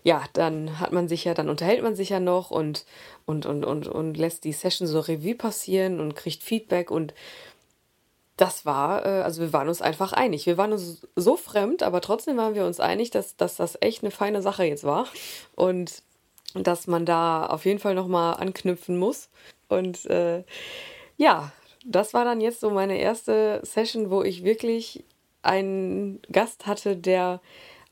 ja, 0.03 0.23
dann 0.33 0.79
hat 0.79 0.91
man 0.91 1.07
sich 1.07 1.23
ja, 1.25 1.33
dann 1.33 1.49
unterhält 1.49 1.83
man 1.83 1.95
sich 1.95 2.09
ja 2.09 2.19
noch 2.19 2.51
und, 2.51 2.85
und, 3.25 3.45
und, 3.45 3.63
und, 3.65 3.87
und 3.87 4.17
lässt 4.17 4.43
die 4.43 4.53
Session 4.53 4.87
so 4.87 4.99
Revue 4.99 5.35
passieren 5.35 5.99
und 5.99 6.15
kriegt 6.15 6.43
Feedback 6.43 6.89
und 6.91 7.13
das 8.37 8.65
war, 8.65 9.05
äh, 9.05 9.21
also 9.21 9.41
wir 9.41 9.53
waren 9.53 9.69
uns 9.69 9.81
einfach 9.81 10.11
einig. 10.11 10.45
Wir 10.45 10.57
waren 10.57 10.73
uns 10.73 11.07
so 11.15 11.37
fremd, 11.37 11.83
aber 11.83 12.01
trotzdem 12.01 12.37
waren 12.37 12.55
wir 12.55 12.65
uns 12.65 12.79
einig, 12.79 13.09
dass, 13.11 13.37
dass 13.37 13.55
das 13.55 13.77
echt 13.81 14.03
eine 14.03 14.11
feine 14.11 14.41
Sache 14.41 14.65
jetzt 14.65 14.83
war. 14.83 15.07
Und 15.55 16.03
dass 16.55 16.87
man 16.87 17.05
da 17.05 17.45
auf 17.45 17.65
jeden 17.65 17.79
Fall 17.79 17.95
nochmal 17.95 18.35
anknüpfen 18.35 18.97
muss. 18.97 19.29
Und 19.67 20.05
äh, 20.05 20.43
ja, 21.17 21.51
das 21.85 22.13
war 22.13 22.25
dann 22.25 22.41
jetzt 22.41 22.59
so 22.59 22.69
meine 22.69 22.97
erste 22.97 23.59
Session, 23.63 24.09
wo 24.09 24.23
ich 24.23 24.43
wirklich 24.43 25.03
einen 25.43 26.19
Gast 26.31 26.65
hatte, 26.65 26.95
der 26.97 27.41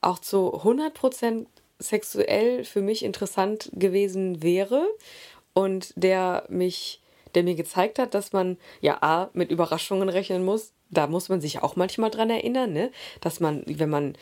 auch 0.02 0.20
zu 0.20 0.54
100% 0.64 1.46
sexuell 1.80 2.64
für 2.64 2.82
mich 2.82 3.04
interessant 3.04 3.70
gewesen 3.74 4.42
wäre 4.42 4.88
und 5.54 5.94
der 5.96 6.46
mich, 6.50 7.02
der 7.36 7.44
mir 7.44 7.56
gezeigt 7.56 8.00
hat, 8.00 8.14
dass 8.14 8.34
man 8.34 8.58
ja 8.82 8.98
A, 9.02 9.30
mit 9.34 9.52
Überraschungen 9.52 10.10
rechnen 10.10 10.44
muss. 10.44 10.74
Da 10.90 11.08
muss 11.08 11.30
man 11.30 11.42
sich 11.42 11.62
auch 11.62 11.76
manchmal 11.76 12.12
dran 12.12 12.30
erinnern, 12.30 12.74
ne? 12.74 12.92
dass 13.22 13.40
man, 13.40 13.64
wenn 13.68 13.90
man 13.90 14.16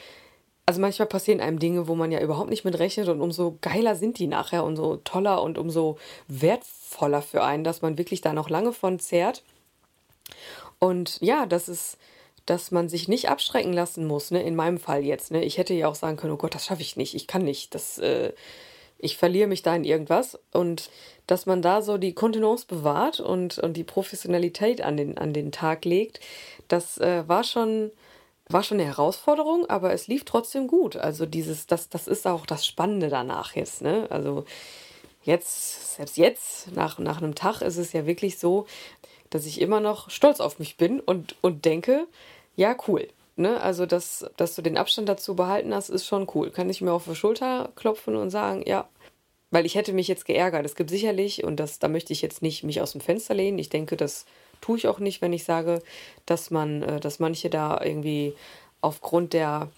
also 0.72 0.80
manchmal 0.80 1.10
passieren 1.10 1.42
einem 1.42 1.60
Dinge, 1.60 1.90
wo 1.90 1.96
man 1.96 2.14
ja 2.14 2.22
überhaupt 2.22 2.50
nicht 2.50 2.64
mit 2.64 2.80
rechnet 2.80 3.10
und 3.10 3.20
umso 3.20 3.58
geiler 3.60 3.94
sind 3.94 4.20
die 4.20 4.28
nachher 4.28 4.64
und 4.64 4.78
so 4.78 4.96
toller 5.04 5.44
und 5.44 5.58
umso 5.58 5.98
wertvoller 6.30 7.22
für 7.22 7.44
einen, 7.44 7.66
dass 7.66 7.82
man 7.82 7.98
wirklich 7.98 8.22
da 8.22 8.32
noch 8.32 8.50
lange 8.50 8.72
von 8.72 8.98
zehrt. 8.98 9.44
Und 10.80 11.20
ja, 11.20 11.46
das 11.46 11.68
ist, 11.68 11.98
dass 12.46 12.72
man 12.72 12.88
sich 12.88 13.10
nicht 13.10 13.28
abschrecken 13.28 13.74
lassen 13.74 14.08
muss, 14.08 14.32
ne? 14.32 14.42
In 14.44 14.56
meinem 14.56 14.78
Fall 14.78 15.04
jetzt, 15.04 15.32
ne? 15.32 15.44
Ich 15.44 15.58
hätte 15.58 15.74
ja 15.74 15.90
auch 15.90 15.96
sagen 15.96 16.16
können, 16.16 16.32
oh 16.32 16.38
Gott, 16.38 16.56
das 16.56 16.68
schaffe 16.68 16.84
ich 16.84 16.96
nicht, 16.96 17.16
ich 17.16 17.28
kann 17.28 17.44
nicht, 17.44 17.76
das, 17.76 17.98
äh, 17.98 18.32
ich 18.98 19.18
verliere 19.18 19.50
mich 19.50 19.62
da 19.62 19.76
in 19.76 19.84
irgendwas. 19.84 20.40
Und 20.54 20.90
dass 21.28 21.46
man 21.46 21.62
da 21.62 21.82
so 21.82 21.98
die 21.98 22.14
Kontenance 22.14 22.66
bewahrt 22.66 23.20
und, 23.20 23.60
und 23.60 23.76
die 23.76 23.84
Professionalität 23.84 24.82
an 24.82 24.96
den, 24.96 25.18
an 25.18 25.34
den 25.34 25.52
Tag 25.52 25.84
legt, 25.84 26.22
das 26.70 26.98
äh, 26.98 27.28
war 27.28 27.44
schon 27.44 27.92
war 28.54 28.64
schon 28.64 28.80
eine 28.80 28.88
Herausforderung, 28.88 29.70
aber 29.70 29.94
es 29.94 30.08
lief 30.08 30.26
trotzdem 30.26 30.68
gut. 30.68 30.96
Also 30.96 31.26
dieses, 31.26 31.68
das, 31.68 31.90
das 31.90 32.08
ist 32.08 32.28
auch 32.28 32.46
das 32.46 32.66
Spannende 32.66 33.10
danach 33.10 33.56
jetzt, 33.56 33.82
ne? 33.82 34.08
Also 34.10 34.46
jetzt, 35.24 35.96
selbst 35.96 36.18
jetzt, 36.18 36.72
nach, 36.74 37.00
nach 37.00 37.22
einem 37.22 37.36
Tag, 37.36 37.62
ist 37.62 37.78
es 37.78 37.94
ja 37.94 38.06
wirklich 38.06 38.40
so, 38.40 38.66
dass 39.30 39.46
ich 39.46 39.62
immer 39.62 39.80
noch 39.80 40.10
stolz 40.10 40.40
auf 40.40 40.60
mich 40.60 40.78
bin 40.78 41.00
und, 41.00 41.36
und 41.42 41.66
denke, 41.66 42.08
ja, 42.56 42.76
cool. 42.88 43.08
Ne? 43.38 43.62
Also, 43.62 43.86
dass, 43.86 44.26
dass 44.38 44.56
du 44.56 44.62
den 44.62 44.78
Abstand 44.78 45.08
dazu 45.10 45.36
behalten 45.36 45.74
hast, 45.74 45.90
ist 45.90 46.06
schon 46.06 46.28
cool. 46.36 46.52
Kann 46.52 46.70
ich 46.70 46.82
mir 46.82 46.92
auf 46.92 47.06
die 47.06 47.16
Schulter 47.16 47.72
klopfen 47.76 48.16
und 48.16 48.30
sagen, 48.30 48.64
ja, 48.68 48.90
weil 49.52 49.66
ich 49.66 49.76
hätte 49.76 49.94
mich 49.94 50.08
jetzt 50.08 50.26
geärgert. 50.26 50.66
Es 50.66 50.76
gibt 50.76 50.90
sicherlich, 50.90 51.44
und 51.44 51.58
das, 51.58 51.80
da 51.80 51.88
möchte 51.88 52.14
ich 52.14 52.22
jetzt 52.22 52.42
nicht 52.42 52.64
mich 52.64 52.82
aus 52.82 52.94
dem 52.94 53.02
Fenster 53.02 53.34
lehnen, 53.34 53.60
ich 53.60 53.70
denke, 53.70 53.98
das 53.98 54.26
tue 54.62 54.78
ich 54.78 54.88
auch 54.88 55.00
nicht, 55.00 55.22
wenn 55.22 55.34
ich 55.34 55.44
sage, 55.44 55.82
dass 56.26 56.52
man, 56.52 56.84
äh, 56.84 57.00
dass 57.00 57.20
manche 57.20 57.50
da 57.50 57.82
irgendwie 57.84 58.36
aufgrund 58.80 59.34
der 59.34 59.70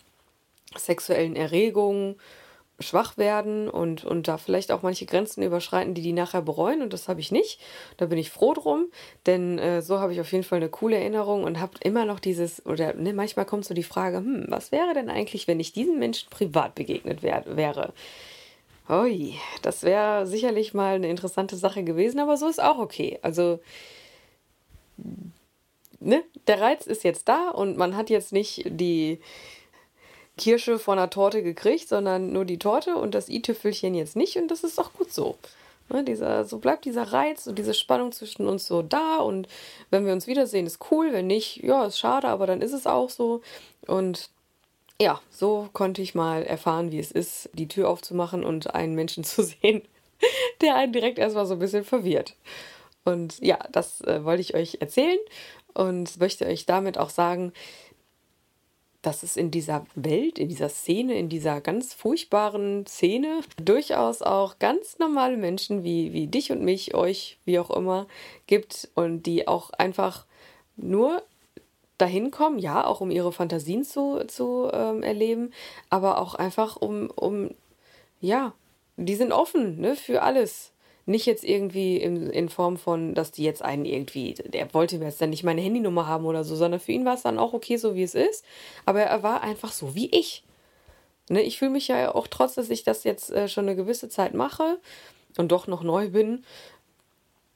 sexuellen 0.75 1.35
Erregung 1.35 2.15
schwach 2.79 3.17
werden 3.17 3.69
und, 3.69 4.03
und 4.03 4.27
da 4.27 4.37
vielleicht 4.37 4.71
auch 4.71 4.81
manche 4.81 5.05
Grenzen 5.05 5.43
überschreiten, 5.43 5.93
die 5.93 6.01
die 6.01 6.13
nachher 6.13 6.41
bereuen. 6.41 6.81
Und 6.81 6.91
das 6.91 7.07
habe 7.07 7.19
ich 7.19 7.31
nicht. 7.31 7.59
Da 7.97 8.07
bin 8.07 8.17
ich 8.17 8.29
froh 8.31 8.53
drum, 8.53 8.87
denn 9.25 9.59
äh, 9.59 9.81
so 9.81 9.99
habe 9.99 10.13
ich 10.13 10.19
auf 10.19 10.31
jeden 10.31 10.43
Fall 10.43 10.57
eine 10.57 10.69
coole 10.69 10.97
Erinnerung 10.97 11.43
und 11.43 11.59
habe 11.59 11.73
immer 11.81 12.05
noch 12.05 12.19
dieses, 12.19 12.65
oder 12.65 12.93
ne, 12.93 13.13
manchmal 13.13 13.45
kommt 13.45 13.65
so 13.65 13.73
die 13.73 13.83
Frage, 13.83 14.17
hm, 14.17 14.45
was 14.49 14.71
wäre 14.71 14.93
denn 14.93 15.09
eigentlich, 15.09 15.47
wenn 15.47 15.59
ich 15.59 15.73
diesem 15.73 15.99
Menschen 15.99 16.29
privat 16.29 16.75
begegnet 16.75 17.23
wär, 17.23 17.43
wäre? 17.45 17.93
Ui, 18.89 19.35
das 19.61 19.83
wäre 19.83 20.27
sicherlich 20.27 20.73
mal 20.73 20.95
eine 20.95 21.09
interessante 21.09 21.55
Sache 21.55 21.83
gewesen, 21.83 22.19
aber 22.19 22.35
so 22.37 22.47
ist 22.47 22.61
auch 22.61 22.79
okay. 22.79 23.19
Also 23.21 23.59
ne, 25.99 26.23
der 26.47 26.61
Reiz 26.61 26.85
ist 26.87 27.03
jetzt 27.03 27.27
da 27.29 27.49
und 27.49 27.77
man 27.77 27.95
hat 27.95 28.09
jetzt 28.09 28.33
nicht 28.33 28.63
die 28.65 29.19
Kirsche 30.37 30.79
von 30.79 30.97
der 30.97 31.09
Torte 31.09 31.43
gekriegt, 31.43 31.87
sondern 31.87 32.33
nur 32.33 32.45
die 32.45 32.59
Torte 32.59 32.95
und 32.95 33.13
das 33.13 33.29
i-Tüpfelchen 33.29 33.93
jetzt 33.93 34.15
nicht 34.15 34.37
und 34.37 34.49
das 34.49 34.63
ist 34.63 34.79
auch 34.79 34.93
gut 34.93 35.11
so. 35.11 35.37
Ne, 35.89 36.03
dieser, 36.03 36.45
so 36.45 36.59
bleibt 36.59 36.85
dieser 36.85 37.11
Reiz 37.11 37.45
und 37.45 37.59
diese 37.59 37.73
Spannung 37.73 38.11
zwischen 38.13 38.47
uns 38.47 38.65
so 38.65 38.81
da 38.81 39.17
und 39.17 39.47
wenn 39.91 40.05
wir 40.05 40.13
uns 40.13 40.27
wiedersehen, 40.27 40.65
ist 40.65 40.79
cool, 40.91 41.11
wenn 41.11 41.27
nicht, 41.27 41.57
ja, 41.57 41.85
ist 41.85 41.99
schade, 41.99 42.29
aber 42.29 42.47
dann 42.47 42.61
ist 42.61 42.73
es 42.73 42.87
auch 42.87 43.09
so 43.09 43.41
und 43.85 44.29
ja, 45.01 45.19
so 45.29 45.69
konnte 45.73 46.01
ich 46.01 46.15
mal 46.15 46.43
erfahren, 46.43 46.91
wie 46.91 46.99
es 46.99 47.11
ist, 47.11 47.49
die 47.53 47.67
Tür 47.67 47.89
aufzumachen 47.89 48.43
und 48.43 48.73
einen 48.73 48.95
Menschen 48.95 49.23
zu 49.25 49.43
sehen, 49.43 49.81
der 50.61 50.75
einen 50.75 50.93
direkt 50.93 51.19
erstmal 51.19 51.45
so 51.45 51.53
ein 51.53 51.59
bisschen 51.59 51.83
verwirrt. 51.83 52.35
Und 53.05 53.39
ja, 53.39 53.59
das 53.71 54.01
äh, 54.01 54.23
wollte 54.23 54.41
ich 54.41 54.55
euch 54.55 54.77
erzählen 54.79 55.19
und 55.73 56.19
möchte 56.19 56.45
euch 56.45 56.65
damit 56.65 56.97
auch 56.97 57.09
sagen, 57.09 57.53
dass 59.03 59.21
es 59.21 59.35
in 59.35 59.51
dieser 59.51 59.85
Welt, 59.95 60.39
in 60.39 60.47
dieser 60.47 60.69
Szene, 60.69 61.15
in 61.15 61.27
dieser 61.27 61.59
ganz 61.59 61.93
furchtbaren 61.93 62.85
Szene 62.87 63.41
durchaus 63.61 64.21
auch 64.21 64.59
ganz 64.59 64.97
normale 64.97 65.35
Menschen 65.35 65.83
wie, 65.83 66.13
wie 66.13 66.27
dich 66.27 66.51
und 66.51 66.61
mich, 66.61 66.95
euch, 66.95 67.37
wie 67.43 67.59
auch 67.59 67.69
immer, 67.69 68.07
gibt 68.47 68.89
und 68.95 69.23
die 69.23 69.47
auch 69.47 69.71
einfach 69.71 70.25
nur 70.77 71.21
dahin 71.97 72.31
kommen, 72.31 72.59
ja, 72.59 72.85
auch 72.85 73.01
um 73.01 73.11
ihre 73.11 73.33
Fantasien 73.33 73.83
zu, 73.83 74.25
zu 74.27 74.69
ähm, 74.71 75.03
erleben, 75.03 75.51
aber 75.89 76.19
auch 76.19 76.35
einfach 76.35 76.77
um, 76.77 77.09
um, 77.09 77.51
ja, 78.21 78.53
die 78.97 79.15
sind 79.15 79.31
offen 79.31 79.79
ne, 79.79 79.95
für 79.95 80.21
alles. 80.21 80.72
Nicht 81.05 81.25
jetzt 81.25 81.43
irgendwie 81.43 81.97
in, 81.97 82.29
in 82.29 82.47
Form 82.47 82.77
von, 82.77 83.13
dass 83.13 83.31
die 83.31 83.43
jetzt 83.43 83.61
einen 83.61 83.85
irgendwie, 83.85 84.33
der 84.33 84.73
wollte 84.73 84.97
mir 84.97 85.05
jetzt 85.05 85.21
dann 85.21 85.31
nicht 85.31 85.43
meine 85.43 85.61
Handynummer 85.61 86.07
haben 86.07 86.25
oder 86.25 86.43
so, 86.43 86.55
sondern 86.55 86.79
für 86.79 86.93
ihn 86.93 87.05
war 87.05 87.15
es 87.15 87.23
dann 87.23 87.39
auch 87.39 87.53
okay, 87.53 87.77
so 87.77 87.95
wie 87.95 88.03
es 88.03 88.15
ist. 88.15 88.45
Aber 88.85 89.01
er 89.01 89.21
war 89.21 89.41
einfach 89.41 89.71
so 89.71 89.95
wie 89.95 90.09
ich. 90.09 90.43
Ne, 91.29 91.41
ich 91.41 91.57
fühle 91.57 91.71
mich 91.71 91.87
ja 91.87 92.13
auch 92.13 92.27
trotz, 92.27 92.55
dass 92.55 92.69
ich 92.69 92.83
das 92.83 93.03
jetzt 93.03 93.31
äh, 93.31 93.47
schon 93.47 93.65
eine 93.65 93.75
gewisse 93.75 94.09
Zeit 94.09 94.33
mache 94.33 94.79
und 95.37 95.51
doch 95.51 95.67
noch 95.67 95.83
neu 95.83 96.09
bin, 96.09 96.43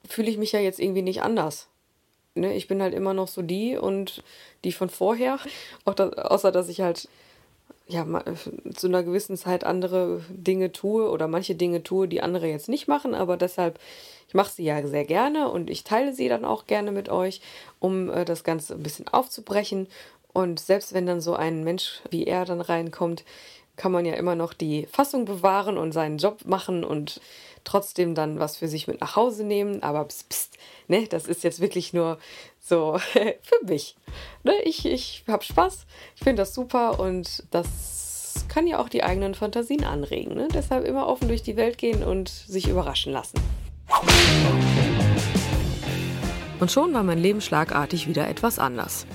fühle 0.06 0.30
ich 0.30 0.38
mich 0.38 0.52
ja 0.52 0.60
jetzt 0.60 0.80
irgendwie 0.80 1.02
nicht 1.02 1.22
anders. 1.22 1.68
Ne, 2.34 2.54
ich 2.54 2.68
bin 2.68 2.82
halt 2.82 2.94
immer 2.94 3.14
noch 3.14 3.28
so 3.28 3.42
die 3.42 3.76
und 3.76 4.22
die 4.64 4.72
von 4.72 4.88
vorher. 4.88 5.38
Auch 5.84 5.94
das, 5.94 6.12
außer 6.14 6.52
dass 6.52 6.68
ich 6.68 6.80
halt 6.80 7.08
ja, 7.88 8.06
zu 8.74 8.86
einer 8.86 9.02
gewissen 9.02 9.36
Zeit 9.36 9.64
andere 9.64 10.20
Dinge 10.28 10.72
tue 10.72 11.08
oder 11.10 11.26
manche 11.26 11.54
Dinge 11.54 11.82
tue, 11.82 12.06
die 12.06 12.20
andere 12.20 12.46
jetzt 12.46 12.68
nicht 12.68 12.86
machen, 12.86 13.14
aber 13.14 13.36
deshalb, 13.38 13.78
ich 14.28 14.34
mache 14.34 14.52
sie 14.52 14.64
ja 14.64 14.86
sehr 14.86 15.06
gerne 15.06 15.48
und 15.48 15.70
ich 15.70 15.84
teile 15.84 16.12
sie 16.12 16.28
dann 16.28 16.44
auch 16.44 16.66
gerne 16.66 16.92
mit 16.92 17.08
euch, 17.08 17.40
um 17.80 18.10
äh, 18.10 18.26
das 18.26 18.44
Ganze 18.44 18.74
ein 18.74 18.82
bisschen 18.82 19.08
aufzubrechen. 19.08 19.88
Und 20.34 20.60
selbst 20.60 20.92
wenn 20.92 21.06
dann 21.06 21.22
so 21.22 21.34
ein 21.34 21.64
Mensch 21.64 22.02
wie 22.10 22.24
er 22.24 22.44
dann 22.44 22.60
reinkommt, 22.60 23.24
kann 23.78 23.92
man 23.92 24.04
ja 24.04 24.14
immer 24.14 24.34
noch 24.34 24.52
die 24.52 24.86
Fassung 24.86 25.24
bewahren 25.24 25.78
und 25.78 25.92
seinen 25.92 26.18
Job 26.18 26.44
machen 26.44 26.84
und 26.84 27.20
trotzdem 27.64 28.14
dann 28.14 28.38
was 28.38 28.58
für 28.58 28.68
sich 28.68 28.86
mit 28.88 29.00
nach 29.00 29.16
Hause 29.16 29.44
nehmen. 29.44 29.82
Aber 29.82 30.04
pst, 30.04 30.28
pst, 30.28 30.58
ne, 30.88 31.06
das 31.08 31.26
ist 31.26 31.44
jetzt 31.44 31.60
wirklich 31.60 31.94
nur 31.94 32.18
so 32.60 32.98
für 33.12 33.64
mich. 33.66 33.96
Ne, 34.42 34.52
ich 34.64 34.84
ich 34.84 35.24
habe 35.26 35.44
Spaß, 35.44 35.86
ich 36.16 36.22
finde 36.22 36.42
das 36.42 36.54
super 36.54 37.00
und 37.00 37.44
das 37.50 38.44
kann 38.48 38.66
ja 38.66 38.78
auch 38.78 38.88
die 38.88 39.02
eigenen 39.02 39.34
Fantasien 39.34 39.84
anregen. 39.84 40.34
Ne? 40.34 40.48
Deshalb 40.52 40.84
immer 40.84 41.06
offen 41.06 41.28
durch 41.28 41.42
die 41.42 41.56
Welt 41.56 41.78
gehen 41.78 42.02
und 42.02 42.28
sich 42.28 42.68
überraschen 42.68 43.12
lassen. 43.12 43.38
Und 46.60 46.70
schon 46.72 46.92
war 46.92 47.04
mein 47.04 47.18
Leben 47.18 47.40
schlagartig 47.40 48.08
wieder 48.08 48.28
etwas 48.28 48.58
anders. 48.58 49.06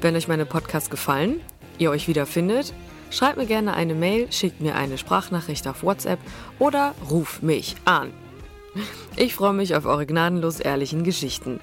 Wenn 0.00 0.16
euch 0.16 0.28
meine 0.28 0.46
Podcasts 0.46 0.90
gefallen, 0.90 1.40
ihr 1.78 1.90
euch 1.90 2.08
wiederfindet, 2.08 2.74
Schreibt 3.10 3.36
mir 3.36 3.46
gerne 3.46 3.74
eine 3.74 3.94
Mail, 3.94 4.30
schickt 4.30 4.60
mir 4.60 4.76
eine 4.76 4.96
Sprachnachricht 4.96 5.66
auf 5.66 5.82
WhatsApp 5.82 6.20
oder 6.58 6.94
ruf 7.10 7.42
mich 7.42 7.74
an. 7.84 8.12
Ich 9.16 9.34
freue 9.34 9.52
mich 9.52 9.74
auf 9.74 9.84
eure 9.84 10.06
gnadenlos 10.06 10.60
ehrlichen 10.60 11.02
Geschichten. 11.02 11.60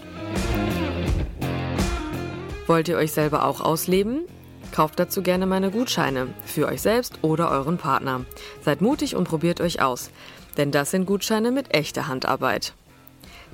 Wollt 2.68 2.90
ihr 2.90 2.98
euch 2.98 3.14
selber 3.14 3.46
auch 3.46 3.62
ausleben? 3.62 4.26
Kauft 4.74 5.00
dazu 5.00 5.22
gerne 5.22 5.46
meine 5.46 5.72
Gutscheine 5.72 6.28
für 6.46 6.68
euch 6.68 6.82
selbst 6.82 7.20
oder 7.22 7.50
euren 7.50 7.78
Partner. 7.78 8.26
Seid 8.62 8.82
mutig 8.82 9.16
und 9.16 9.24
probiert 9.24 9.62
euch 9.62 9.82
aus, 9.82 10.12
denn 10.58 10.72
das 10.72 10.92
sind 10.92 11.06
Gutscheine 11.06 11.52
mit 11.52 11.74
echter 11.74 12.08
Handarbeit. 12.08 12.74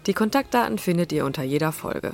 Die 0.08 0.14
Kontaktdaten 0.14 0.80
findet 0.80 1.12
ihr 1.12 1.26
unter 1.26 1.44
jeder 1.44 1.72
Folge. 1.72 2.14